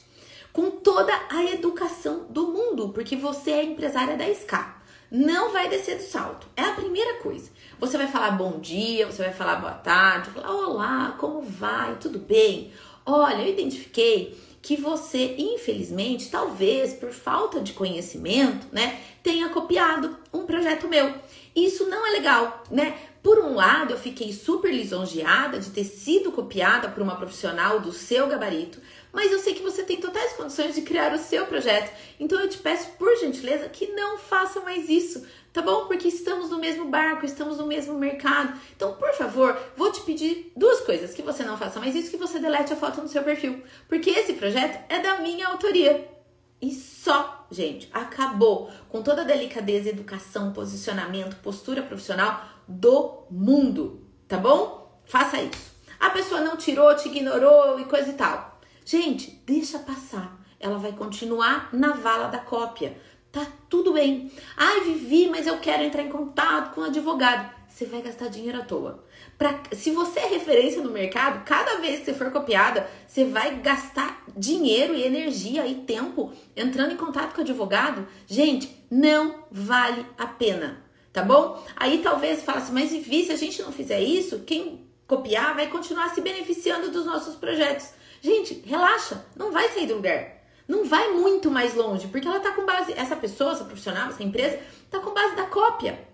com 0.53 0.69
toda 0.69 1.13
a 1.29 1.43
educação 1.45 2.25
do 2.29 2.47
mundo, 2.47 2.89
porque 2.89 3.15
você 3.15 3.51
é 3.51 3.63
empresária 3.63 4.15
da 4.15 4.29
SK. 4.29 4.77
Não 5.11 5.51
vai 5.51 5.67
descer 5.67 5.97
do 5.97 6.03
salto. 6.03 6.47
É 6.55 6.61
a 6.61 6.73
primeira 6.73 7.15
coisa. 7.15 7.49
Você 7.79 7.97
vai 7.97 8.07
falar 8.07 8.31
bom 8.31 8.59
dia, 8.59 9.07
você 9.07 9.23
vai 9.23 9.33
falar 9.33 9.55
boa 9.55 9.73
tarde, 9.73 10.29
falar 10.29 10.51
olá, 10.51 11.15
como 11.17 11.41
vai? 11.41 11.95
Tudo 11.95 12.19
bem? 12.19 12.71
Olha, 13.05 13.41
eu 13.41 13.47
identifiquei 13.47 14.37
que 14.61 14.75
você, 14.75 15.35
infelizmente, 15.37 16.29
talvez 16.29 16.93
por 16.93 17.11
falta 17.11 17.61
de 17.61 17.73
conhecimento, 17.73 18.67
né, 18.71 18.99
tenha 19.23 19.49
copiado 19.49 20.17
um 20.33 20.45
projeto 20.45 20.87
meu. 20.87 21.13
Isso 21.55 21.89
não 21.89 22.05
é 22.05 22.11
legal, 22.11 22.63
né? 22.69 22.97
Por 23.21 23.37
um 23.39 23.53
lado, 23.53 23.93
eu 23.93 23.97
fiquei 23.97 24.31
super 24.31 24.71
lisonjeada 24.73 25.59
de 25.59 25.71
ter 25.71 25.83
sido 25.83 26.31
copiada 26.31 26.87
por 26.87 27.03
uma 27.03 27.17
profissional 27.17 27.79
do 27.81 27.91
seu 27.91 28.27
gabarito, 28.27 28.79
mas 29.11 29.31
eu 29.31 29.39
sei 29.39 29.53
que 29.53 29.61
você 29.61 29.83
tem 29.83 29.97
totais 29.97 30.33
condições 30.33 30.73
de 30.73 30.83
criar 30.83 31.13
o 31.13 31.17
seu 31.17 31.45
projeto. 31.45 31.91
Então 32.17 32.39
eu 32.39 32.47
te 32.47 32.57
peço, 32.57 32.91
por 32.97 33.13
gentileza, 33.17 33.67
que 33.67 33.87
não 33.87 34.17
faça 34.17 34.61
mais 34.61 34.87
isso, 34.87 35.25
tá 35.51 35.61
bom? 35.61 35.85
Porque 35.85 36.07
estamos 36.07 36.49
no 36.49 36.59
mesmo 36.59 36.85
barco, 36.85 37.25
estamos 37.25 37.57
no 37.57 37.67
mesmo 37.67 37.95
mercado. 37.95 38.57
Então, 38.73 38.93
por 38.93 39.11
favor, 39.13 39.57
vou 39.75 39.91
te 39.91 40.01
pedir 40.01 40.53
duas 40.55 40.79
coisas: 40.81 41.13
que 41.13 41.21
você 41.21 41.43
não 41.43 41.57
faça 41.57 41.79
mais 41.79 41.95
isso, 41.95 42.11
que 42.11 42.17
você 42.17 42.39
delete 42.39 42.71
a 42.71 42.77
foto 42.77 43.01
no 43.01 43.09
seu 43.09 43.23
perfil, 43.23 43.61
porque 43.89 44.11
esse 44.11 44.33
projeto 44.33 44.79
é 44.87 44.99
da 44.99 45.19
minha 45.19 45.47
autoria. 45.47 46.18
E 46.61 46.73
só, 46.73 47.45
gente, 47.49 47.89
acabou 47.93 48.69
com 48.89 49.01
toda 49.01 49.21
a 49.21 49.25
delicadeza, 49.25 49.89
educação, 49.89 50.51
posicionamento, 50.51 51.37
postura 51.37 51.81
profissional 51.81 52.43
do 52.67 53.23
mundo, 53.31 54.05
tá 54.27 54.37
bom? 54.37 55.01
Faça 55.05 55.41
isso. 55.41 55.71
A 55.99 56.09
pessoa 56.09 56.41
não 56.41 56.57
tirou, 56.57 56.95
te 56.95 57.07
ignorou 57.09 57.79
e 57.79 57.85
coisa 57.85 58.09
e 58.09 58.13
tal. 58.13 58.59
Gente, 58.85 59.41
deixa 59.45 59.79
passar. 59.79 60.39
Ela 60.59 60.77
vai 60.77 60.91
continuar 60.91 61.69
na 61.73 61.93
vala 61.93 62.27
da 62.27 62.39
cópia. 62.39 62.97
Tá 63.31 63.45
tudo 63.69 63.93
bem. 63.93 64.31
Ai, 64.57 64.81
Vivi, 64.81 65.29
mas 65.29 65.47
eu 65.47 65.59
quero 65.59 65.83
entrar 65.83 66.01
em 66.01 66.09
contato 66.09 66.73
com 66.73 66.81
o 66.81 66.85
advogado. 66.85 67.58
Você 67.79 67.85
vai 67.85 68.01
gastar 68.01 68.27
dinheiro 68.27 68.59
à 68.59 68.65
toa. 68.65 69.05
Pra, 69.37 69.57
se 69.71 69.91
você 69.91 70.19
é 70.19 70.27
referência 70.27 70.83
no 70.83 70.91
mercado, 70.91 71.45
cada 71.45 71.77
vez 71.77 71.99
que 71.99 72.05
você 72.07 72.13
for 72.13 72.29
copiada, 72.29 72.85
você 73.07 73.23
vai 73.23 73.55
gastar 73.61 74.21
dinheiro 74.35 74.93
e 74.93 75.03
energia 75.03 75.65
e 75.65 75.75
tempo 75.75 76.33
entrando 76.57 76.91
em 76.91 76.97
contato 76.97 77.33
com 77.33 77.39
o 77.39 77.43
advogado. 77.45 78.05
Gente, 78.27 78.85
não 78.91 79.45
vale 79.49 80.05
a 80.17 80.27
pena 80.27 80.83
tá 81.13 81.23
bom? 81.23 81.65
Aí 81.75 81.99
talvez 81.99 82.43
fale 82.43 82.59
assim, 82.59 82.73
mas 82.73 82.91
Vivi, 82.91 83.25
se 83.25 83.31
a 83.31 83.35
gente 83.35 83.61
não 83.61 83.71
fizer 83.71 83.99
isso, 83.99 84.39
quem 84.41 84.85
copiar 85.07 85.55
vai 85.55 85.67
continuar 85.67 86.09
se 86.09 86.21
beneficiando 86.21 86.91
dos 86.91 87.05
nossos 87.05 87.35
projetos. 87.35 87.89
Gente, 88.21 88.61
relaxa, 88.65 89.25
não 89.35 89.51
vai 89.51 89.69
sair 89.69 89.87
do 89.87 89.95
lugar. 89.95 90.37
Não 90.67 90.83
vai 90.83 91.13
muito 91.13 91.49
mais 91.49 91.73
longe, 91.73 92.07
porque 92.09 92.27
ela 92.27 92.39
tá 92.41 92.51
com 92.51 92.65
base, 92.65 92.93
essa 92.93 93.15
pessoa, 93.15 93.53
essa 93.53 93.63
profissional, 93.63 94.09
essa 94.09 94.21
empresa, 94.21 94.59
tá 94.91 94.99
com 94.99 95.13
base 95.13 95.35
da 95.35 95.45
cópia. 95.45 96.08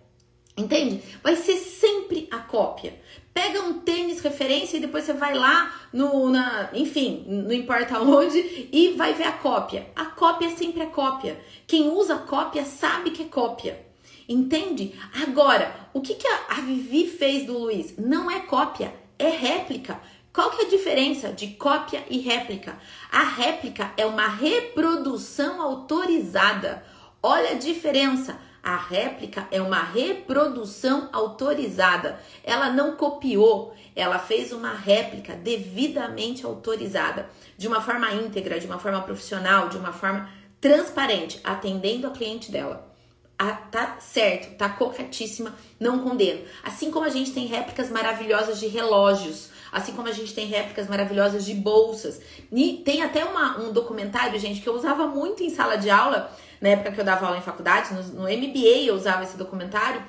Entende? 0.58 1.02
Vai 1.22 1.36
ser 1.36 1.58
sempre 1.58 2.30
a 2.32 2.40
cópia. 2.40 2.98
Pega 3.34 3.60
um 3.62 3.80
tênis 3.80 4.22
referência 4.22 4.78
e 4.78 4.80
depois 4.80 5.04
você 5.04 5.12
vai 5.12 5.34
lá 5.34 5.74
no, 5.92 6.30
na, 6.30 6.70
enfim, 6.74 7.26
não 7.28 7.52
importa 7.52 8.00
onde 8.00 8.70
e 8.72 8.94
vai 8.96 9.14
ver 9.14 9.26
a 9.26 9.34
cópia. 9.34 9.90
A 9.94 10.06
cópia 10.06 10.48
é 10.48 10.56
sempre 10.56 10.82
a 10.82 10.88
cópia. 10.88 11.38
Quem 11.68 11.90
usa 11.90 12.16
cópia 12.20 12.64
sabe 12.64 13.12
que 13.12 13.24
é 13.24 13.26
cópia. 13.26 13.86
Entende? 14.30 14.98
Agora, 15.22 15.76
o 15.94 16.00
que, 16.02 16.16
que 16.16 16.28
a, 16.28 16.46
a 16.52 16.62
Vivi 16.62 17.08
fez 17.08 17.46
do 17.46 17.58
Luiz? 17.58 17.98
Não 17.98 18.32
é 18.32 18.40
cópia, 18.40 18.94
é 19.20 19.30
réplica. 19.30 20.00
Qual 20.34 20.50
que 20.52 20.64
é 20.64 20.66
a 20.66 20.70
diferença 20.70 21.34
de 21.34 21.48
cópia 21.48 22.04
e 22.10 22.20
réplica? 22.20 22.78
A 23.12 23.24
réplica 23.24 23.92
é 23.98 24.06
uma 24.06 24.28
reprodução 24.28 25.62
autorizada. 25.62 26.84
Olha 27.22 27.52
a 27.52 27.56
diferença. 27.56 28.40
A 28.66 28.78
réplica 28.78 29.48
é 29.52 29.62
uma 29.62 29.84
reprodução 29.84 31.08
autorizada. 31.14 32.20
Ela 32.44 32.72
não 32.72 32.96
copiou, 32.96 33.76
ela 33.96 34.18
fez 34.18 34.52
uma 34.52 34.74
réplica 34.74 35.36
devidamente 35.36 36.44
autorizada, 36.44 37.30
de 37.56 37.68
uma 37.68 37.80
forma 37.80 38.12
íntegra, 38.12 38.60
de 38.60 38.66
uma 38.66 38.80
forma 38.80 39.04
profissional, 39.04 39.70
de 39.70 39.78
uma 39.78 39.94
forma 39.94 40.28
transparente, 40.60 41.40
atendendo 41.44 42.08
a 42.08 42.10
cliente 42.10 42.52
dela. 42.52 42.92
ah, 43.38 43.52
tá 43.52 43.98
certo, 44.00 44.58
tá 44.58 44.70
corretíssima, 44.70 45.54
não 45.80 46.00
condeno. 46.00 46.42
Assim 46.64 46.90
como 46.90 47.06
a 47.06 47.10
gente 47.10 47.34
tem 47.34 47.46
réplicas 47.46 47.92
maravilhosas 47.92 48.60
de 48.60 48.68
relógios, 48.68 49.50
assim 49.72 49.94
como 49.94 50.08
a 50.08 50.12
gente 50.12 50.34
tem 50.34 50.48
réplicas 50.48 50.88
maravilhosas 50.88 51.46
de 51.46 51.54
bolsas. 51.54 52.20
E 52.52 52.82
tem 52.86 53.04
até 53.04 53.26
uma, 53.26 53.60
um 53.60 53.74
documentário, 53.74 54.40
gente, 54.40 54.62
que 54.62 54.70
eu 54.70 54.74
usava 54.74 55.06
muito 55.06 55.44
em 55.44 55.50
sala 55.50 55.76
de 55.76 55.90
aula, 55.90 56.32
na 56.62 56.70
época 56.70 56.92
que 56.92 57.00
eu 57.00 57.06
dava 57.06 57.26
aula 57.26 57.38
em 57.38 57.42
faculdade, 57.42 57.94
no, 57.94 58.04
no 58.04 58.24
MBA 58.24 58.86
eu 58.86 58.96
usava 58.96 59.24
esse 59.24 59.38
documentário, 59.38 60.02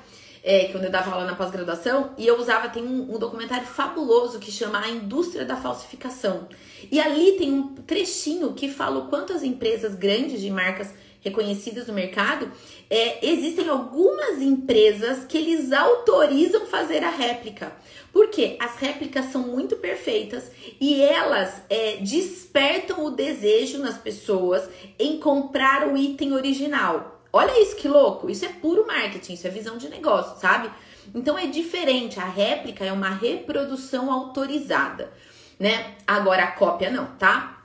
é, 0.43 0.65
quando 0.65 0.85
eu 0.85 0.91
dava 0.91 1.11
aula 1.11 1.25
na 1.25 1.35
pós-graduação, 1.35 2.11
e 2.17 2.25
eu 2.25 2.39
usava, 2.39 2.69
tem 2.69 2.83
um, 2.83 3.15
um, 3.15 3.19
documentário 3.19 3.67
fabuloso 3.67 4.39
que 4.39 4.51
chama 4.51 4.79
A 4.79 4.89
Indústria 4.89 5.43
da 5.43 5.57
Falsificação. 5.57 6.47
E 6.91 6.99
ali 6.99 7.33
tem 7.33 7.51
um 7.51 7.75
trechinho 7.75 8.53
que 8.53 8.69
fala 8.69 8.99
o 8.99 9.07
quanto 9.07 9.33
as 9.33 9.43
empresas 9.43 9.95
grandes 9.95 10.39
de 10.39 10.49
marcas 10.49 10.93
reconhecidas 11.21 11.87
no 11.87 11.93
mercado, 11.93 12.51
é, 12.89 13.25
existem 13.27 13.67
algumas 13.67 14.41
empresas 14.41 15.25
que 15.25 15.37
eles 15.37 15.71
autorizam 15.73 16.65
fazer 16.67 17.03
a 17.03 17.09
réplica. 17.09 17.73
Porque 18.11 18.57
as 18.59 18.75
réplicas 18.77 19.25
são 19.25 19.43
muito 19.43 19.75
perfeitas 19.75 20.51
e 20.79 21.01
elas 21.01 21.61
é, 21.69 21.97
despertam 21.97 23.05
o 23.05 23.11
desejo 23.11 23.77
nas 23.79 23.97
pessoas 23.97 24.67
em 24.97 25.19
comprar 25.19 25.87
o 25.87 25.97
item 25.97 26.33
original. 26.33 27.21
Olha 27.31 27.61
isso 27.61 27.75
que 27.75 27.87
louco! 27.87 28.29
Isso 28.29 28.45
é 28.45 28.49
puro 28.49 28.87
marketing, 28.87 29.33
isso 29.33 29.45
é 29.45 29.49
visão 29.49 29.77
de 29.77 29.89
negócio, 29.89 30.39
sabe? 30.39 30.71
Então 31.13 31.37
é 31.37 31.45
diferente. 31.45 32.19
A 32.19 32.25
réplica 32.25 32.83
é 32.83 32.91
uma 32.91 33.09
reprodução 33.09 34.11
autorizada, 34.11 35.11
né? 35.59 35.95
Agora 36.05 36.43
a 36.43 36.51
cópia 36.51 36.89
não, 36.89 37.05
tá? 37.17 37.57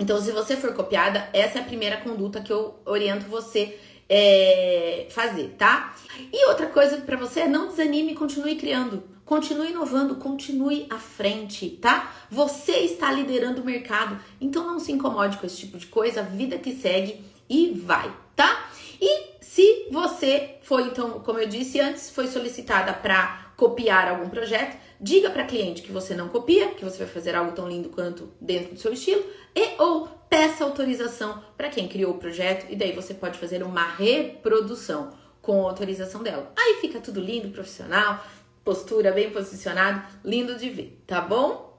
Então, 0.00 0.18
se 0.18 0.32
você 0.32 0.56
for 0.56 0.72
copiada, 0.72 1.28
essa 1.30 1.58
é 1.58 1.60
a 1.60 1.64
primeira 1.64 1.98
conduta 1.98 2.40
que 2.40 2.50
eu 2.50 2.80
oriento 2.86 3.26
você 3.26 3.78
é, 4.10 5.06
fazer, 5.10 5.54
tá? 5.56 5.94
E 6.32 6.48
outra 6.48 6.66
coisa 6.66 6.96
para 6.98 7.16
você 7.16 7.40
é 7.40 7.48
não 7.48 7.68
desanime 7.68 8.16
continue 8.16 8.56
criando. 8.56 9.04
Continue 9.24 9.70
inovando, 9.70 10.16
continue 10.16 10.88
à 10.90 10.98
frente, 10.98 11.78
tá? 11.80 12.12
Você 12.28 12.72
está 12.78 13.12
liderando 13.12 13.62
o 13.62 13.64
mercado, 13.64 14.18
então 14.40 14.66
não 14.66 14.80
se 14.80 14.90
incomode 14.90 15.36
com 15.36 15.46
esse 15.46 15.58
tipo 15.58 15.78
de 15.78 15.86
coisa, 15.86 16.20
vida 16.20 16.58
que 16.58 16.74
segue 16.74 17.24
e 17.48 17.70
vai, 17.70 18.12
tá? 18.34 18.68
E 19.00 19.36
se 19.40 19.86
você 19.92 20.56
foi, 20.62 20.82
então, 20.88 21.20
como 21.20 21.38
eu 21.38 21.46
disse 21.46 21.78
antes, 21.78 22.10
foi 22.10 22.26
solicitada 22.26 22.92
para 22.92 23.49
copiar 23.60 24.08
algum 24.08 24.30
projeto, 24.30 24.74
diga 24.98 25.28
para 25.28 25.44
cliente 25.44 25.82
que 25.82 25.92
você 25.92 26.14
não 26.14 26.30
copia, 26.30 26.68
que 26.68 26.82
você 26.82 26.96
vai 26.96 27.06
fazer 27.06 27.36
algo 27.36 27.52
tão 27.52 27.68
lindo 27.68 27.90
quanto 27.90 28.32
dentro 28.40 28.72
do 28.72 28.80
seu 28.80 28.90
estilo, 28.90 29.22
e 29.54 29.74
ou 29.78 30.08
peça 30.30 30.64
autorização 30.64 31.44
para 31.58 31.68
quem 31.68 31.86
criou 31.86 32.14
o 32.14 32.18
projeto 32.18 32.64
e 32.70 32.74
daí 32.74 32.92
você 32.92 33.12
pode 33.12 33.38
fazer 33.38 33.62
uma 33.62 33.86
reprodução 33.86 35.10
com 35.42 35.60
a 35.60 35.68
autorização 35.68 36.22
dela. 36.22 36.50
Aí 36.56 36.78
fica 36.80 37.00
tudo 37.00 37.20
lindo, 37.20 37.50
profissional, 37.50 38.24
postura 38.64 39.12
bem 39.12 39.30
posicionado, 39.30 40.04
lindo 40.24 40.56
de 40.56 40.70
ver, 40.70 40.98
tá 41.06 41.20
bom? 41.20 41.78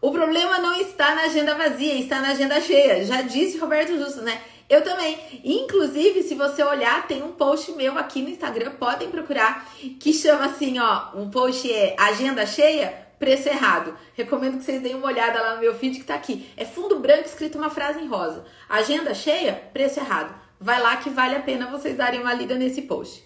O 0.00 0.10
problema 0.10 0.58
não 0.58 0.74
está 0.80 1.14
na 1.14 1.24
agenda 1.24 1.54
vazia, 1.54 1.96
está 1.96 2.18
na 2.18 2.30
agenda 2.30 2.58
cheia. 2.62 3.04
Já 3.04 3.20
disse 3.20 3.58
Roberto 3.58 3.94
Justo, 3.98 4.22
né? 4.22 4.40
Eu 4.72 4.80
também. 4.80 5.18
Inclusive, 5.44 6.22
se 6.22 6.34
você 6.34 6.62
olhar, 6.62 7.06
tem 7.06 7.22
um 7.22 7.32
post 7.32 7.70
meu 7.72 7.98
aqui 7.98 8.22
no 8.22 8.30
Instagram, 8.30 8.70
podem 8.70 9.10
procurar, 9.10 9.70
que 10.00 10.14
chama 10.14 10.46
assim, 10.46 10.78
ó, 10.78 11.10
um 11.14 11.28
post 11.28 11.70
é 11.70 11.94
Agenda 11.98 12.46
Cheia, 12.46 13.06
preço 13.18 13.50
errado. 13.50 13.94
Recomendo 14.14 14.56
que 14.56 14.64
vocês 14.64 14.80
deem 14.80 14.94
uma 14.94 15.08
olhada 15.08 15.42
lá 15.42 15.54
no 15.56 15.60
meu 15.60 15.74
feed 15.74 15.98
que 15.98 16.06
tá 16.06 16.14
aqui. 16.14 16.50
É 16.56 16.64
fundo 16.64 16.98
branco 17.00 17.26
escrito 17.26 17.58
uma 17.58 17.68
frase 17.68 18.00
em 18.00 18.08
rosa. 18.08 18.46
Agenda 18.66 19.12
cheia, 19.12 19.62
preço 19.74 20.00
errado. 20.00 20.34
Vai 20.58 20.80
lá 20.80 20.96
que 20.96 21.10
vale 21.10 21.36
a 21.36 21.40
pena 21.40 21.66
vocês 21.66 21.94
darem 21.94 22.22
uma 22.22 22.32
lida 22.32 22.54
nesse 22.54 22.80
post. 22.80 23.22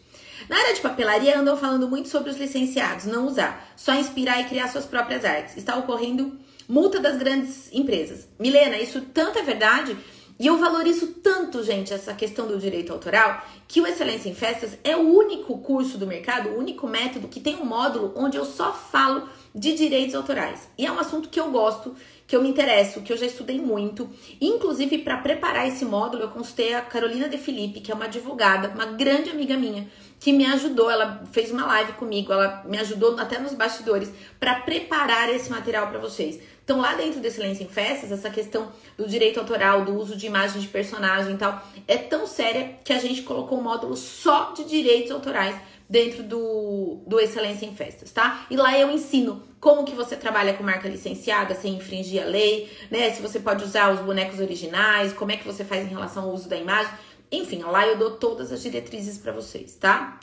Na 0.48 0.56
área 0.58 0.74
de 0.74 0.80
papelaria 0.80 1.38
andam 1.38 1.56
falando 1.56 1.88
muito 1.88 2.08
sobre 2.08 2.28
os 2.28 2.36
licenciados, 2.36 3.04
não 3.04 3.24
usar, 3.24 3.72
só 3.76 3.94
inspirar 3.94 4.40
e 4.40 4.46
criar 4.46 4.66
suas 4.66 4.84
próprias 4.84 5.24
artes. 5.24 5.56
Está 5.56 5.76
ocorrendo 5.76 6.40
multa 6.68 6.98
das 6.98 7.16
grandes 7.16 7.72
empresas. 7.72 8.28
Milena, 8.36 8.76
isso 8.78 9.00
tanto 9.00 9.38
é 9.38 9.42
verdade 9.42 9.96
e 10.38 10.46
eu 10.46 10.58
valorizo 10.58 11.06
tanto, 11.22 11.62
gente, 11.62 11.94
essa 11.94 12.12
questão 12.12 12.46
do 12.46 12.58
direito 12.58 12.92
autoral, 12.92 13.42
que 13.66 13.80
o 13.80 13.86
Excelência 13.86 14.28
em 14.28 14.34
Festas 14.34 14.76
é 14.84 14.94
o 14.94 15.00
único 15.00 15.58
curso 15.58 15.96
do 15.96 16.06
mercado, 16.06 16.50
o 16.50 16.58
único 16.58 16.86
método 16.86 17.26
que 17.26 17.40
tem 17.40 17.56
um 17.56 17.64
módulo 17.64 18.12
onde 18.14 18.36
eu 18.36 18.44
só 18.44 18.72
falo 18.72 19.28
de 19.54 19.72
direitos 19.74 20.14
autorais. 20.14 20.68
E 20.76 20.84
é 20.84 20.92
um 20.92 20.98
assunto 20.98 21.30
que 21.30 21.40
eu 21.40 21.50
gosto, 21.50 21.96
que 22.26 22.36
eu 22.36 22.42
me 22.42 22.50
interesso, 22.50 23.00
que 23.00 23.10
eu 23.10 23.16
já 23.16 23.24
estudei 23.24 23.58
muito. 23.58 24.10
Inclusive, 24.38 24.98
para 24.98 25.16
preparar 25.16 25.66
esse 25.66 25.86
módulo, 25.86 26.24
eu 26.24 26.28
consultei 26.28 26.74
a 26.74 26.82
Carolina 26.82 27.30
De 27.30 27.38
Felipe, 27.38 27.80
que 27.80 27.90
é 27.90 27.94
uma 27.94 28.04
advogada, 28.04 28.68
uma 28.68 28.84
grande 28.84 29.30
amiga 29.30 29.56
minha, 29.56 29.88
que 30.20 30.34
me 30.34 30.44
ajudou. 30.44 30.90
Ela 30.90 31.24
fez 31.32 31.50
uma 31.50 31.64
live 31.64 31.92
comigo, 31.92 32.30
ela 32.30 32.62
me 32.66 32.76
ajudou 32.76 33.18
até 33.18 33.38
nos 33.38 33.54
bastidores 33.54 34.12
para 34.38 34.60
preparar 34.60 35.30
esse 35.30 35.50
material 35.50 35.88
para 35.88 35.98
vocês. 35.98 36.38
Então, 36.66 36.80
lá 36.80 36.94
dentro 36.94 37.20
do 37.20 37.26
Excelência 37.28 37.62
em 37.62 37.68
Festas, 37.68 38.10
essa 38.10 38.28
questão 38.28 38.72
do 38.98 39.06
direito 39.06 39.38
autoral, 39.38 39.84
do 39.84 39.94
uso 39.94 40.16
de 40.16 40.26
imagem 40.26 40.60
de 40.60 40.66
personagem 40.66 41.34
e 41.34 41.38
tal, 41.38 41.64
é 41.86 41.96
tão 41.96 42.26
séria 42.26 42.76
que 42.82 42.92
a 42.92 42.98
gente 42.98 43.22
colocou 43.22 43.56
um 43.56 43.62
módulo 43.62 43.96
só 43.96 44.52
de 44.52 44.64
direitos 44.64 45.12
autorais 45.12 45.54
dentro 45.88 46.24
do, 46.24 47.04
do 47.06 47.20
Excelência 47.20 47.66
em 47.66 47.76
Festas, 47.76 48.10
tá? 48.10 48.44
E 48.50 48.56
lá 48.56 48.76
eu 48.76 48.90
ensino 48.90 49.44
como 49.60 49.84
que 49.84 49.94
você 49.94 50.16
trabalha 50.16 50.54
com 50.54 50.64
marca 50.64 50.88
licenciada 50.88 51.54
sem 51.54 51.76
infringir 51.76 52.20
a 52.20 52.26
lei, 52.26 52.68
né? 52.90 53.12
Se 53.12 53.22
você 53.22 53.38
pode 53.38 53.62
usar 53.62 53.94
os 53.94 54.00
bonecos 54.00 54.40
originais, 54.40 55.12
como 55.12 55.30
é 55.30 55.36
que 55.36 55.46
você 55.46 55.64
faz 55.64 55.84
em 55.84 55.90
relação 55.90 56.24
ao 56.24 56.34
uso 56.34 56.48
da 56.48 56.56
imagem. 56.56 56.92
Enfim, 57.30 57.62
lá 57.62 57.86
eu 57.86 57.96
dou 57.96 58.16
todas 58.16 58.50
as 58.50 58.60
diretrizes 58.60 59.18
para 59.18 59.30
vocês, 59.30 59.76
tá? 59.76 60.18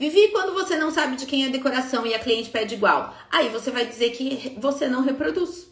Vivi 0.00 0.28
quando 0.28 0.54
você 0.54 0.78
não 0.78 0.90
sabe 0.90 1.14
de 1.14 1.26
quem 1.26 1.44
é 1.44 1.48
a 1.48 1.50
decoração 1.50 2.06
e 2.06 2.14
a 2.14 2.18
cliente 2.18 2.48
pede 2.48 2.74
igual. 2.74 3.14
Aí 3.30 3.50
você 3.50 3.70
vai 3.70 3.84
dizer 3.84 4.12
que 4.12 4.56
você 4.56 4.88
não 4.88 5.02
reproduz. 5.02 5.68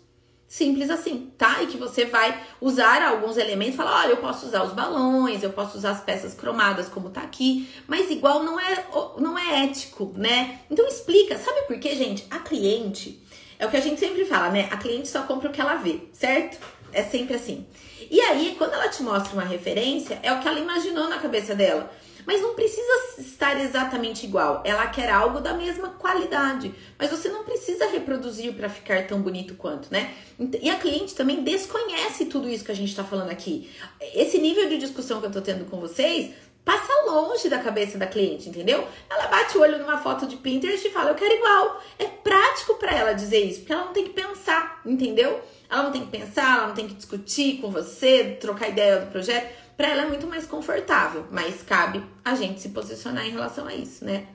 Simples 0.47 0.91
assim, 0.91 1.33
tá? 1.39 1.63
E 1.63 1.67
que 1.67 1.79
você 1.79 2.05
vai 2.05 2.39
usar 2.61 3.03
alguns 3.03 3.39
elementos, 3.39 3.75
falar, 3.75 4.03
olha, 4.03 4.11
eu 4.11 4.17
posso 4.19 4.45
usar 4.45 4.65
os 4.65 4.75
balões, 4.75 5.43
eu 5.43 5.49
posso 5.49 5.79
usar 5.79 5.93
as 5.93 6.03
peças 6.03 6.35
cromadas 6.35 6.91
como 6.91 7.09
tá 7.09 7.23
aqui, 7.23 7.71
mas 7.87 8.11
igual 8.11 8.43
não 8.43 8.61
é 8.61 8.87
não 9.17 9.39
é 9.39 9.65
ético, 9.65 10.13
né? 10.15 10.61
Então 10.71 10.87
explica, 10.87 11.39
sabe 11.39 11.63
por 11.63 11.79
quê, 11.79 11.95
gente? 11.95 12.27
A 12.31 12.39
cliente 12.39 13.23
é 13.59 13.65
o 13.65 13.71
que 13.71 13.79
a 13.79 13.83
gente 13.83 13.99
sempre 13.99 14.27
fala, 14.27 14.51
né? 14.51 14.69
A 14.71 14.77
cliente 14.77 15.09
só 15.09 15.23
compra 15.23 15.49
o 15.49 15.53
que 15.53 15.61
ela 15.61 15.77
vê, 15.77 16.01
certo? 16.13 16.59
É 16.93 17.03
sempre 17.03 17.35
assim. 17.35 17.67
E 18.11 18.21
aí, 18.21 18.57
quando 18.59 18.75
ela 18.75 18.89
te 18.89 19.03
mostra 19.03 19.33
uma 19.33 19.45
referência, 19.45 20.19
é 20.23 20.31
o 20.33 20.41
que 20.41 20.49
ela 20.49 20.61
imaginou 20.61 21.09
na 21.09 21.19
cabeça 21.19 21.55
dela. 21.55 21.91
Mas 22.29 22.43
não 22.43 22.53
precisa 22.53 22.93
estar 23.17 23.59
exatamente 23.59 24.27
igual. 24.27 24.63
Ela 24.63 24.87
quer 24.89 25.09
algo 25.09 25.41
da 25.41 25.55
mesma 25.55 25.89
qualidade, 25.89 26.75
mas 26.99 27.11
você 27.11 27.31
não 27.31 27.43
precisa 27.43 27.89
reproduzir 27.89 28.53
para 28.53 28.69
ficar 28.69 29.07
tão 29.07 29.23
bonito 29.23 29.55
quanto, 29.55 29.91
né? 29.91 30.13
E 30.61 30.69
a 30.69 30.75
cliente 30.75 31.15
também 31.15 31.43
desconhece 31.43 32.27
tudo 32.27 32.47
isso 32.47 32.67
que 32.67 32.71
a 32.71 32.77
gente 32.77 32.91
está 32.91 33.03
falando 33.03 33.31
aqui. 33.31 33.71
Esse 34.15 34.37
nível 34.37 34.69
de 34.69 34.77
discussão 34.77 35.23
que 35.23 35.27
eu 35.27 35.33
tô 35.33 35.41
tendo 35.41 35.65
com 35.71 35.81
vocês 35.81 36.35
passa 36.67 36.93
longe 37.07 37.49
da 37.49 37.61
cabeça 37.61 37.97
da 37.97 38.07
cliente, 38.07 38.51
entendeu? 38.51 38.87
Ela 39.09 39.29
bate 39.29 39.57
o 39.57 39.63
olho 39.63 39.79
numa 39.79 39.97
foto 39.97 40.27
de 40.27 40.37
Pinterest 40.37 40.87
e 40.87 40.91
fala, 40.91 41.13
eu 41.13 41.15
quero 41.15 41.33
igual. 41.33 41.83
É 41.99 42.05
prático 42.05 42.75
para 42.75 42.95
ela 42.95 43.15
dizer 43.15 43.41
isso, 43.41 43.61
porque 43.61 43.73
ela 43.73 43.87
não 43.87 43.95
tem 43.95 44.05
que 44.05 44.11
pensar, 44.11 44.83
entendeu? 44.85 45.41
Ela 45.71 45.85
não 45.85 45.93
tem 45.93 46.05
que 46.05 46.11
pensar, 46.11 46.59
ela 46.59 46.67
não 46.67 46.75
tem 46.75 46.89
que 46.89 46.95
discutir 46.95 47.59
com 47.63 47.71
você, 47.71 48.37
trocar 48.39 48.69
ideia 48.69 49.01
do 49.01 49.11
projeto 49.11 49.68
para 49.79 49.91
ela 49.91 50.03
é 50.03 50.09
muito 50.09 50.27
mais 50.27 50.45
confortável, 50.45 51.25
mas 51.31 51.63
cabe 51.63 52.05
a 52.25 52.35
gente 52.35 52.61
se 52.61 52.71
posicionar 52.71 53.25
em 53.25 53.31
relação 53.31 53.69
a 53.69 53.73
isso, 53.73 54.05
né? 54.05 54.27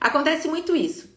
Acontece 0.00 0.46
muito 0.46 0.76
isso. 0.76 1.10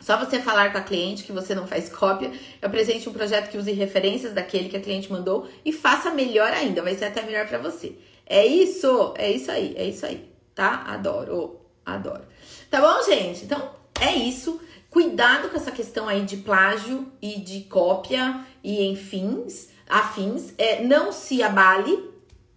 Só 0.00 0.16
você 0.16 0.40
falar 0.40 0.72
com 0.72 0.78
a 0.78 0.80
cliente 0.80 1.24
que 1.24 1.30
você 1.30 1.54
não 1.54 1.66
faz 1.66 1.90
cópia, 1.90 2.32
apresente 2.62 3.06
um 3.10 3.12
projeto 3.12 3.50
que 3.50 3.58
use 3.58 3.70
referências 3.72 4.32
daquele 4.32 4.70
que 4.70 4.76
a 4.78 4.80
cliente 4.80 5.12
mandou 5.12 5.46
e 5.62 5.70
faça 5.70 6.10
melhor 6.10 6.50
ainda, 6.50 6.80
vai 6.80 6.94
ser 6.94 7.04
até 7.04 7.20
melhor 7.20 7.46
para 7.46 7.58
você. 7.58 7.94
É 8.24 8.46
isso, 8.46 9.12
é 9.18 9.30
isso 9.30 9.50
aí, 9.50 9.74
é 9.76 9.84
isso 9.84 10.06
aí, 10.06 10.32
tá? 10.54 10.84
Adoro, 10.86 11.60
adoro. 11.84 12.24
Tá 12.70 12.80
bom, 12.80 13.04
gente? 13.04 13.44
Então, 13.44 13.70
é 14.00 14.14
isso. 14.14 14.58
Cuidado 14.88 15.50
com 15.50 15.58
essa 15.58 15.70
questão 15.70 16.08
aí 16.08 16.22
de 16.22 16.38
plágio 16.38 17.12
e 17.20 17.38
de 17.38 17.64
cópia 17.64 18.46
e 18.64 18.82
enfim, 18.86 19.46
afins. 19.86 20.54
É, 20.56 20.82
não 20.82 21.12
se 21.12 21.42
abale, 21.42 22.09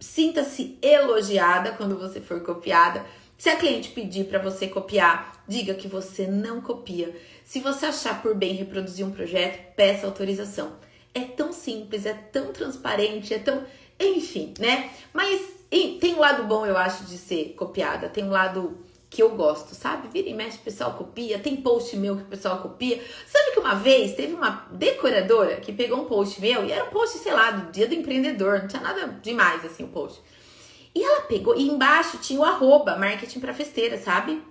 Sinta-se 0.04 0.78
elogiada 0.82 1.72
quando 1.72 1.98
você 1.98 2.20
for 2.20 2.42
copiada. 2.42 3.04
Se 3.38 3.48
a 3.48 3.56
cliente 3.56 3.88
pedir 3.88 4.26
para 4.26 4.38
você 4.38 4.68
copiar, 4.68 5.42
diga 5.48 5.72
que 5.72 5.88
você 5.88 6.26
não 6.26 6.60
copia. 6.60 7.16
Se 7.42 7.58
você 7.58 7.86
achar 7.86 8.20
por 8.20 8.34
bem 8.34 8.52
reproduzir 8.52 9.04
um 9.04 9.10
projeto, 9.10 9.74
peça 9.74 10.06
autorização. 10.06 10.76
É 11.14 11.20
tão 11.20 11.52
simples, 11.52 12.04
é 12.04 12.12
tão 12.12 12.52
transparente, 12.52 13.32
é 13.32 13.38
tão. 13.38 13.64
Enfim, 13.98 14.52
né? 14.58 14.90
Mas 15.12 15.40
tem 15.70 16.14
um 16.14 16.20
lado 16.20 16.44
bom, 16.44 16.66
eu 16.66 16.76
acho, 16.76 17.04
de 17.04 17.16
ser 17.16 17.54
copiada. 17.56 18.08
Tem 18.08 18.22
um 18.22 18.30
lado 18.30 18.78
que 19.14 19.22
eu 19.22 19.30
gosto, 19.30 19.76
sabe? 19.76 20.08
Vira 20.08 20.28
e 20.28 20.34
mexe, 20.34 20.58
o 20.58 20.62
pessoal 20.62 20.94
copia, 20.94 21.38
tem 21.38 21.54
post 21.56 21.96
meu 21.96 22.16
que 22.16 22.22
o 22.22 22.26
pessoal 22.26 22.58
copia. 22.58 23.00
Sabe 23.24 23.52
que 23.52 23.60
uma 23.60 23.74
vez 23.74 24.14
teve 24.14 24.34
uma 24.34 24.66
decoradora 24.72 25.56
que 25.56 25.72
pegou 25.72 26.00
um 26.00 26.06
post 26.06 26.40
meu 26.40 26.64
e 26.64 26.72
era 26.72 26.84
um 26.84 26.90
post, 26.90 27.18
sei 27.18 27.32
lá, 27.32 27.52
do 27.52 27.70
dia 27.70 27.86
do 27.86 27.94
empreendedor, 27.94 28.58
não 28.58 28.66
tinha 28.66 28.82
nada 28.82 29.06
demais 29.22 29.64
assim 29.64 29.84
o 29.84 29.88
post. 29.88 30.20
E 30.92 31.00
ela 31.00 31.22
pegou, 31.22 31.56
e 31.56 31.62
embaixo 31.62 32.18
tinha 32.18 32.40
o 32.40 32.44
arroba, 32.44 32.96
marketing 32.96 33.38
para 33.38 33.54
festeira, 33.54 33.96
sabe? 33.98 34.42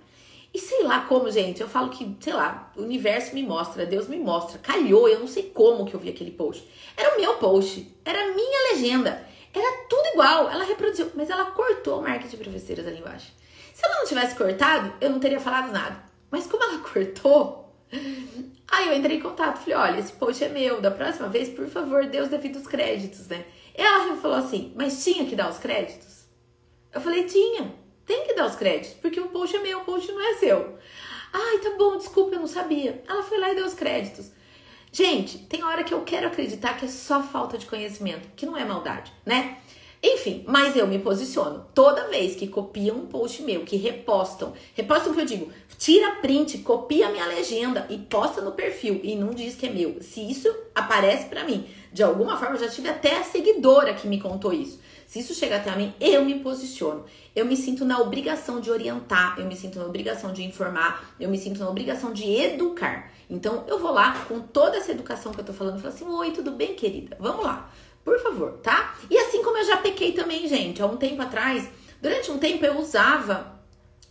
E 0.52 0.58
sei 0.58 0.82
lá 0.84 1.00
como, 1.00 1.30
gente, 1.30 1.60
eu 1.60 1.68
falo 1.68 1.90
que, 1.90 2.16
sei 2.20 2.32
lá, 2.32 2.72
o 2.74 2.82
universo 2.82 3.34
me 3.34 3.42
mostra, 3.42 3.84
Deus 3.84 4.08
me 4.08 4.18
mostra. 4.18 4.58
Calhou, 4.58 5.08
eu 5.08 5.20
não 5.20 5.26
sei 5.26 5.50
como 5.52 5.84
que 5.84 5.92
eu 5.92 6.00
vi 6.00 6.08
aquele 6.08 6.30
post. 6.30 6.66
Era 6.96 7.14
o 7.14 7.20
meu 7.20 7.34
post, 7.34 7.86
era 8.04 8.22
a 8.22 8.34
minha 8.34 8.72
legenda. 8.72 9.26
Era 9.52 9.86
tudo 9.88 10.06
igual. 10.14 10.48
Ela 10.48 10.64
reproduziu, 10.64 11.10
mas 11.14 11.28
ela 11.28 11.50
cortou 11.50 11.98
o 11.98 12.02
marketing 12.02 12.36
para 12.36 12.52
festeiras 12.52 12.86
ali 12.86 12.98
embaixo. 12.98 13.32
Se 13.74 13.84
ela 13.84 13.98
não 13.98 14.06
tivesse 14.06 14.36
cortado, 14.36 14.94
eu 15.00 15.10
não 15.10 15.18
teria 15.18 15.40
falado 15.40 15.72
nada. 15.72 16.04
Mas 16.30 16.46
como 16.46 16.62
ela 16.62 16.78
cortou, 16.88 17.76
aí 18.70 18.88
eu 18.88 18.94
entrei 18.94 19.16
em 19.16 19.20
contato. 19.20 19.58
Falei, 19.58 19.74
olha, 19.74 20.00
esse 20.00 20.12
post 20.12 20.42
é 20.44 20.48
meu. 20.48 20.80
Da 20.80 20.92
próxima 20.92 21.28
vez, 21.28 21.48
por 21.48 21.66
favor, 21.66 22.06
devido 22.06 22.56
os 22.56 22.68
créditos, 22.68 23.26
né? 23.26 23.44
Ela 23.74 24.16
falou 24.16 24.36
assim, 24.36 24.72
mas 24.76 25.02
tinha 25.02 25.26
que 25.26 25.34
dar 25.34 25.50
os 25.50 25.58
créditos? 25.58 26.24
Eu 26.92 27.00
falei, 27.00 27.24
tinha. 27.24 27.74
Tem 28.06 28.24
que 28.26 28.34
dar 28.34 28.46
os 28.46 28.54
créditos, 28.54 28.94
porque 29.00 29.18
o 29.18 29.28
post 29.28 29.56
é 29.56 29.60
meu, 29.60 29.80
o 29.80 29.84
post 29.84 30.12
não 30.12 30.20
é 30.20 30.34
seu. 30.34 30.78
Ai, 31.32 31.58
tá 31.58 31.70
bom, 31.76 31.96
desculpa, 31.96 32.36
eu 32.36 32.40
não 32.40 32.46
sabia. 32.46 33.02
Ela 33.08 33.24
foi 33.24 33.38
lá 33.40 33.50
e 33.50 33.56
deu 33.56 33.66
os 33.66 33.74
créditos. 33.74 34.30
Gente, 34.92 35.38
tem 35.38 35.64
hora 35.64 35.82
que 35.82 35.92
eu 35.92 36.02
quero 36.02 36.28
acreditar 36.28 36.76
que 36.76 36.84
é 36.84 36.88
só 36.88 37.20
falta 37.20 37.58
de 37.58 37.66
conhecimento, 37.66 38.28
que 38.36 38.46
não 38.46 38.56
é 38.56 38.64
maldade, 38.64 39.12
né? 39.26 39.58
Enfim, 40.06 40.44
mas 40.46 40.76
eu 40.76 40.86
me 40.86 40.98
posiciono. 40.98 41.64
Toda 41.74 42.08
vez 42.08 42.36
que 42.36 42.46
copiam 42.46 42.94
um 42.94 43.06
post 43.06 43.42
meu, 43.42 43.62
que 43.62 43.76
repostam, 43.76 44.52
repostam 44.74 45.12
o 45.12 45.14
que 45.14 45.22
eu 45.22 45.24
digo, 45.24 45.50
tira 45.78 46.16
print, 46.16 46.58
copia 46.58 47.08
minha 47.08 47.24
legenda 47.24 47.86
e 47.88 47.96
posta 47.96 48.42
no 48.42 48.52
perfil 48.52 49.00
e 49.02 49.16
não 49.16 49.30
diz 49.30 49.54
que 49.54 49.64
é 49.64 49.70
meu. 49.70 50.02
Se 50.02 50.20
isso 50.20 50.54
aparece 50.74 51.24
para 51.28 51.44
mim, 51.44 51.66
de 51.90 52.02
alguma 52.02 52.36
forma, 52.36 52.56
eu 52.56 52.60
já 52.60 52.68
tive 52.68 52.86
até 52.86 53.16
a 53.16 53.24
seguidora 53.24 53.94
que 53.94 54.06
me 54.06 54.20
contou 54.20 54.52
isso. 54.52 54.78
Se 55.06 55.20
isso 55.20 55.32
chega 55.32 55.56
até 55.56 55.74
mim, 55.74 55.94
eu 55.98 56.22
me 56.22 56.38
posiciono. 56.40 57.06
Eu 57.34 57.46
me 57.46 57.56
sinto 57.56 57.86
na 57.86 57.98
obrigação 57.98 58.60
de 58.60 58.70
orientar, 58.70 59.36
eu 59.38 59.46
me 59.46 59.56
sinto 59.56 59.78
na 59.78 59.86
obrigação 59.86 60.34
de 60.34 60.42
informar, 60.42 61.14
eu 61.18 61.30
me 61.30 61.38
sinto 61.38 61.60
na 61.60 61.70
obrigação 61.70 62.12
de 62.12 62.30
educar. 62.30 63.10
Então 63.30 63.64
eu 63.66 63.78
vou 63.78 63.90
lá 63.90 64.24
com 64.28 64.38
toda 64.40 64.76
essa 64.76 64.92
educação 64.92 65.32
que 65.32 65.40
eu 65.40 65.44
tô 65.44 65.54
falando, 65.54 65.80
falo 65.80 65.94
assim: 65.94 66.04
"Oi, 66.04 66.30
tudo 66.32 66.50
bem, 66.50 66.74
querida? 66.74 67.16
Vamos 67.18 67.42
lá. 67.42 67.70
Por 68.04 68.18
favor, 68.20 68.52
tá?" 68.62 68.94
E 69.10 69.16
assim 69.18 69.42
como 69.42 69.58
eu 69.58 69.64
já 69.64 69.78
pequei 69.78 70.12
também, 70.12 70.46
gente, 70.46 70.82
há 70.82 70.86
um 70.86 70.96
tempo 70.96 71.22
atrás, 71.22 71.68
durante 72.00 72.30
um 72.30 72.38
tempo 72.38 72.64
eu 72.64 72.78
usava 72.78 73.60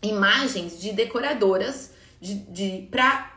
imagens 0.02 0.80
de 0.80 0.92
decoradoras 0.92 1.94
de, 2.20 2.36
de 2.36 2.88
pra 2.90 3.32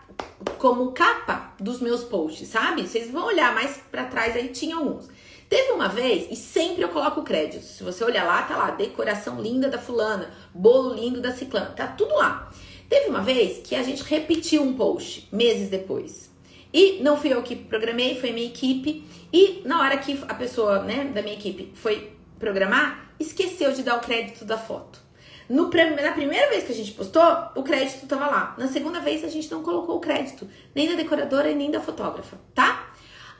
como 0.58 0.92
capa 0.92 1.52
dos 1.60 1.80
meus 1.80 2.04
posts, 2.04 2.48
sabe? 2.48 2.86
Vocês 2.86 3.10
vão 3.10 3.26
olhar 3.26 3.54
mais 3.54 3.78
para 3.90 4.04
trás 4.04 4.34
aí 4.36 4.48
tinha 4.48 4.76
alguns. 4.76 5.08
Teve 5.48 5.72
uma 5.72 5.88
vez, 5.88 6.26
e 6.30 6.34
sempre 6.34 6.82
eu 6.82 6.88
coloco 6.88 7.22
crédito. 7.22 7.64
Se 7.64 7.84
você 7.84 8.02
olhar 8.02 8.24
lá, 8.24 8.42
tá 8.42 8.56
lá, 8.56 8.70
decoração 8.70 9.40
linda 9.40 9.68
da 9.68 9.78
fulana, 9.78 10.32
bolo 10.52 10.94
lindo 10.94 11.20
da 11.20 11.32
ciclana, 11.32 11.70
tá 11.70 11.86
tudo 11.86 12.14
lá. 12.14 12.50
Teve 12.88 13.08
uma 13.08 13.20
vez 13.20 13.58
que 13.62 13.74
a 13.74 13.82
gente 13.82 14.02
repetiu 14.02 14.62
um 14.62 14.74
post, 14.76 15.28
meses 15.30 15.68
depois. 15.68 16.30
E 16.76 17.02
não 17.02 17.16
fui 17.16 17.32
eu 17.32 17.42
que 17.42 17.56
programei, 17.56 18.20
foi 18.20 18.32
minha 18.32 18.48
equipe. 18.48 19.02
E 19.32 19.62
na 19.64 19.80
hora 19.80 19.96
que 19.96 20.22
a 20.28 20.34
pessoa, 20.34 20.80
né, 20.80 21.06
da 21.06 21.22
minha 21.22 21.34
equipe 21.34 21.72
foi 21.74 22.12
programar, 22.38 23.14
esqueceu 23.18 23.72
de 23.72 23.82
dar 23.82 23.96
o 23.96 24.00
crédito 24.00 24.44
da 24.44 24.58
foto. 24.58 25.00
No, 25.48 25.70
na 25.70 26.12
primeira 26.12 26.50
vez 26.50 26.64
que 26.64 26.72
a 26.72 26.74
gente 26.74 26.92
postou, 26.92 27.22
o 27.54 27.62
crédito 27.62 28.06
tava 28.06 28.26
lá. 28.26 28.54
Na 28.58 28.68
segunda 28.68 29.00
vez, 29.00 29.24
a 29.24 29.28
gente 29.28 29.50
não 29.50 29.62
colocou 29.62 29.96
o 29.96 30.00
crédito, 30.00 30.46
nem 30.74 30.86
da 30.86 30.96
decoradora 30.96 31.50
e 31.50 31.54
nem 31.54 31.70
da 31.70 31.80
fotógrafa, 31.80 32.38
tá? 32.54 32.90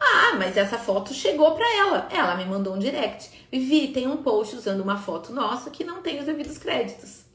Ah, 0.01 0.37
mas 0.39 0.57
essa 0.57 0.79
foto 0.79 1.13
chegou 1.13 1.55
para 1.55 1.77
ela. 1.77 2.09
Ela 2.11 2.37
me 2.37 2.47
mandou 2.47 2.75
um 2.75 2.79
direct. 2.79 3.31
Vivi, 3.53 3.89
tem 3.89 4.07
um 4.07 4.17
post 4.17 4.57
usando 4.57 4.81
uma 4.81 4.97
foto 4.97 5.31
nossa 5.31 5.69
que 5.69 5.85
não 5.85 6.01
tem 6.01 6.19
os 6.19 6.25
devidos 6.25 6.57
créditos. 6.57 7.26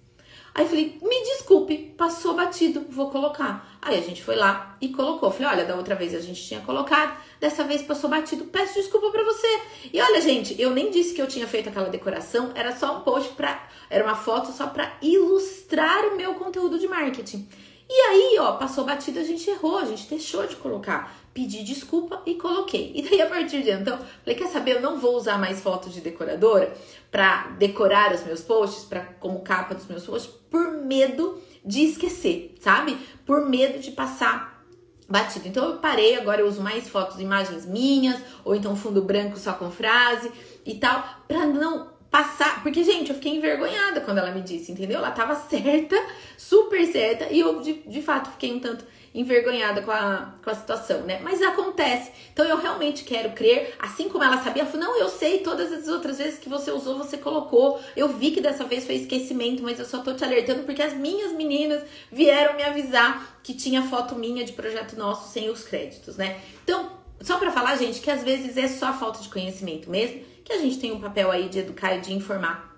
Aí 0.54 0.68
falei, 0.68 1.00
me 1.02 1.24
desculpe, 1.24 1.94
passou 1.98 2.36
batido, 2.36 2.86
vou 2.90 3.10
colocar. 3.10 3.78
Aí 3.82 3.98
a 3.98 4.02
gente 4.02 4.22
foi 4.22 4.36
lá 4.36 4.76
e 4.82 4.90
colocou. 4.90 5.32
Falei, 5.32 5.48
olha, 5.48 5.66
da 5.66 5.76
outra 5.76 5.96
vez 5.96 6.14
a 6.14 6.20
gente 6.20 6.44
tinha 6.46 6.60
colocado, 6.60 7.18
dessa 7.40 7.64
vez 7.64 7.82
passou 7.82 8.10
batido, 8.10 8.46
peço 8.46 8.74
desculpa 8.74 9.10
para 9.12 9.24
você. 9.24 9.48
E 9.94 10.02
olha, 10.02 10.20
gente, 10.20 10.60
eu 10.62 10.72
nem 10.72 10.92
disse 10.92 11.14
que 11.14 11.22
eu 11.22 11.28
tinha 11.28 11.48
feito 11.48 11.70
aquela 11.70 11.90
decoração, 11.90 12.52
era 12.54 12.76
só 12.76 12.98
um 12.98 13.02
post 13.02 13.34
pra. 13.34 13.66
Era 13.90 14.04
uma 14.04 14.16
foto 14.16 14.52
só 14.52 14.68
para 14.68 14.92
ilustrar 15.02 16.06
o 16.08 16.18
meu 16.18 16.36
conteúdo 16.36 16.78
de 16.78 16.88
marketing. 16.88 17.48
E 17.94 18.02
aí, 18.02 18.38
ó, 18.40 18.54
passou 18.54 18.86
batido, 18.86 19.20
a 19.20 19.24
gente 19.24 19.50
errou, 19.50 19.78
a 19.78 19.86
gente 19.86 20.08
deixou 20.08 20.48
de 20.48 20.56
colocar 20.56 21.14
pedi 21.34 21.64
desculpa 21.64 22.22
e 22.26 22.36
coloquei. 22.36 22.92
E 22.96 23.02
daí 23.02 23.22
a 23.22 23.28
partir 23.28 23.62
de 23.62 23.72
então, 23.72 23.98
falei, 24.24 24.38
quer 24.38 24.48
saber, 24.48 24.76
eu 24.76 24.82
não 24.82 25.00
vou 25.00 25.16
usar 25.16 25.38
mais 25.38 25.62
fotos 25.62 25.94
de 25.94 26.02
decoradora 26.02 26.74
para 27.10 27.48
decorar 27.58 28.14
os 28.14 28.24
meus 28.24 28.42
posts, 28.42 28.84
para 28.84 29.02
como 29.20 29.42
capa 29.42 29.76
dos 29.76 29.88
meus 29.88 30.06
posts, 30.06 30.32
por 30.50 30.72
medo 30.72 31.42
de 31.64 31.82
esquecer, 31.84 32.56
sabe? 32.60 32.98
Por 33.26 33.48
medo 33.48 33.80
de 33.80 33.92
passar 33.92 34.66
batido. 35.08 35.48
Então 35.48 35.66
eu 35.66 35.78
parei, 35.78 36.16
agora 36.18 36.42
eu 36.42 36.48
uso 36.48 36.62
mais 36.62 36.88
fotos, 36.88 37.20
imagens 37.20 37.66
minhas, 37.66 38.20
ou 38.44 38.56
então 38.56 38.76
fundo 38.76 39.02
branco 39.02 39.38
só 39.38 39.54
com 39.54 39.70
frase 39.72 40.32
e 40.66 40.76
tal, 40.76 41.04
para 41.28 41.46
não 41.46 41.91
passar, 42.12 42.62
porque 42.62 42.84
gente, 42.84 43.10
eu 43.10 43.16
fiquei 43.16 43.34
envergonhada 43.38 44.02
quando 44.02 44.18
ela 44.18 44.32
me 44.32 44.42
disse, 44.42 44.72
entendeu? 44.72 44.98
Ela 44.98 45.12
tava 45.12 45.34
certa, 45.50 45.96
super 46.38 46.86
certa, 46.86 47.32
e 47.32 47.40
eu 47.40 47.62
de, 47.62 47.74
de 47.74 48.02
fato 48.02 48.30
fiquei 48.32 48.54
um 48.54 48.60
tanto 48.60 48.86
envergonhada 49.14 49.82
com 49.82 49.92
a, 49.92 50.34
com 50.44 50.50
a 50.50 50.56
situação, 50.56 51.02
né? 51.02 51.20
Mas 51.22 51.42
acontece. 51.42 52.12
Então 52.32 52.46
eu 52.46 52.58
realmente 52.58 53.04
quero 53.04 53.32
crer, 53.32 53.76
assim 53.80 54.10
como 54.10 54.24
ela 54.24 54.42
sabia, 54.42 54.64
ela 54.64 54.72
falou: 54.72 54.88
não, 54.88 54.98
eu 54.98 55.10
sei, 55.10 55.40
todas 55.40 55.72
as 55.72 55.88
outras 55.88 56.18
vezes 56.18 56.40
que 56.40 56.50
você 56.50 56.72
usou, 56.72 56.98
você 56.98 57.18
colocou. 57.18 57.80
Eu 57.96 58.10
vi 58.10 58.32
que 58.32 58.42
dessa 58.42 58.64
vez 58.64 58.86
foi 58.86 58.96
esquecimento, 58.96 59.64
mas 59.64 59.80
eu 59.80 59.86
só 59.86 60.00
tô 60.00 60.14
te 60.14 60.24
alertando 60.24 60.64
porque 60.64 60.82
as 60.82 60.94
minhas 60.94 61.32
meninas 61.34 61.84
vieram 62.12 62.56
me 62.56 62.64
avisar 62.64 63.40
que 63.44 63.54
tinha 63.54 63.84
foto 63.84 64.16
minha 64.16 64.44
de 64.44 64.54
projeto 64.54 64.98
nosso 64.98 65.32
sem 65.32 65.50
os 65.50 65.64
créditos, 65.64 66.16
né? 66.16 66.40
Então, 66.64 66.92
só 67.20 67.38
para 67.38 67.52
falar, 67.52 67.76
gente, 67.78 68.00
que 68.00 68.10
às 68.10 68.24
vezes 68.24 68.58
é 68.58 68.68
só 68.68 68.94
falta 68.94 69.22
de 69.22 69.30
conhecimento 69.30 69.90
mesmo, 69.90 70.22
que 70.52 70.58
a 70.58 70.62
gente 70.62 70.80
tem 70.80 70.92
um 70.92 71.00
papel 71.00 71.32
aí 71.32 71.48
de 71.48 71.60
educar 71.60 71.96
e 71.96 72.02
de 72.02 72.14
informar 72.14 72.78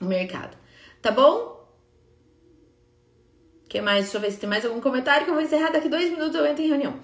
o 0.00 0.04
mercado. 0.04 0.56
Tá 1.00 1.12
bom? 1.12 1.56
que 3.68 3.80
mais? 3.80 4.04
Deixa 4.04 4.16
eu 4.16 4.20
ver 4.20 4.30
se 4.30 4.38
tem 4.38 4.48
mais 4.48 4.64
algum 4.64 4.80
comentário 4.80 5.24
que 5.24 5.30
eu 5.30 5.34
vou 5.34 5.42
encerrar 5.42 5.70
daqui 5.70 5.88
dois 5.88 6.10
minutos 6.10 6.34
eu 6.34 6.46
entro 6.46 6.62
em 6.62 6.68
reunião. 6.68 6.94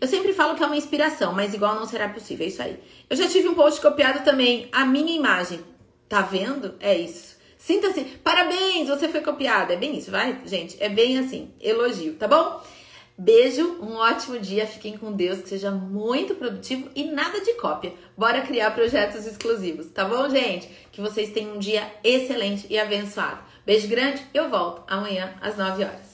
Eu 0.00 0.08
sempre 0.08 0.32
falo 0.32 0.54
que 0.54 0.62
é 0.62 0.66
uma 0.66 0.76
inspiração, 0.76 1.32
mas 1.32 1.52
igual 1.54 1.74
não 1.74 1.86
será 1.86 2.08
possível. 2.08 2.44
É 2.44 2.48
isso 2.48 2.62
aí. 2.62 2.78
Eu 3.08 3.16
já 3.16 3.28
tive 3.28 3.48
um 3.48 3.54
post 3.54 3.80
copiado 3.80 4.24
também, 4.24 4.68
a 4.72 4.84
minha 4.84 5.14
imagem. 5.14 5.60
Tá 6.08 6.22
vendo? 6.22 6.74
É 6.80 6.96
isso. 6.96 7.36
Sinta-se. 7.58 8.02
Parabéns, 8.24 8.88
você 8.88 9.08
foi 9.08 9.20
copiado. 9.20 9.72
É 9.72 9.76
bem 9.76 9.96
isso, 9.96 10.10
vai, 10.10 10.40
gente? 10.44 10.76
É 10.82 10.88
bem 10.88 11.18
assim. 11.18 11.50
Elogio, 11.60 12.14
tá 12.14 12.26
bom? 12.26 12.62
Beijo, 13.16 13.78
um 13.80 13.94
ótimo 13.96 14.38
dia, 14.38 14.66
fiquem 14.66 14.96
com 14.96 15.12
Deus, 15.12 15.42
que 15.42 15.48
seja 15.48 15.70
muito 15.70 16.34
produtivo 16.34 16.88
e 16.94 17.04
nada 17.04 17.40
de 17.40 17.54
cópia. 17.54 17.92
Bora 18.16 18.40
criar 18.40 18.70
projetos 18.70 19.26
exclusivos, 19.26 19.86
tá 19.86 20.04
bom, 20.04 20.28
gente? 20.30 20.68
Que 20.90 21.00
vocês 21.00 21.30
tenham 21.30 21.56
um 21.56 21.58
dia 21.58 21.86
excelente 22.02 22.66
e 22.70 22.78
abençoado. 22.78 23.40
Beijo 23.66 23.86
grande, 23.86 24.22
eu 24.32 24.48
volto 24.48 24.82
amanhã 24.88 25.34
às 25.40 25.56
9 25.56 25.84
horas. 25.84 26.11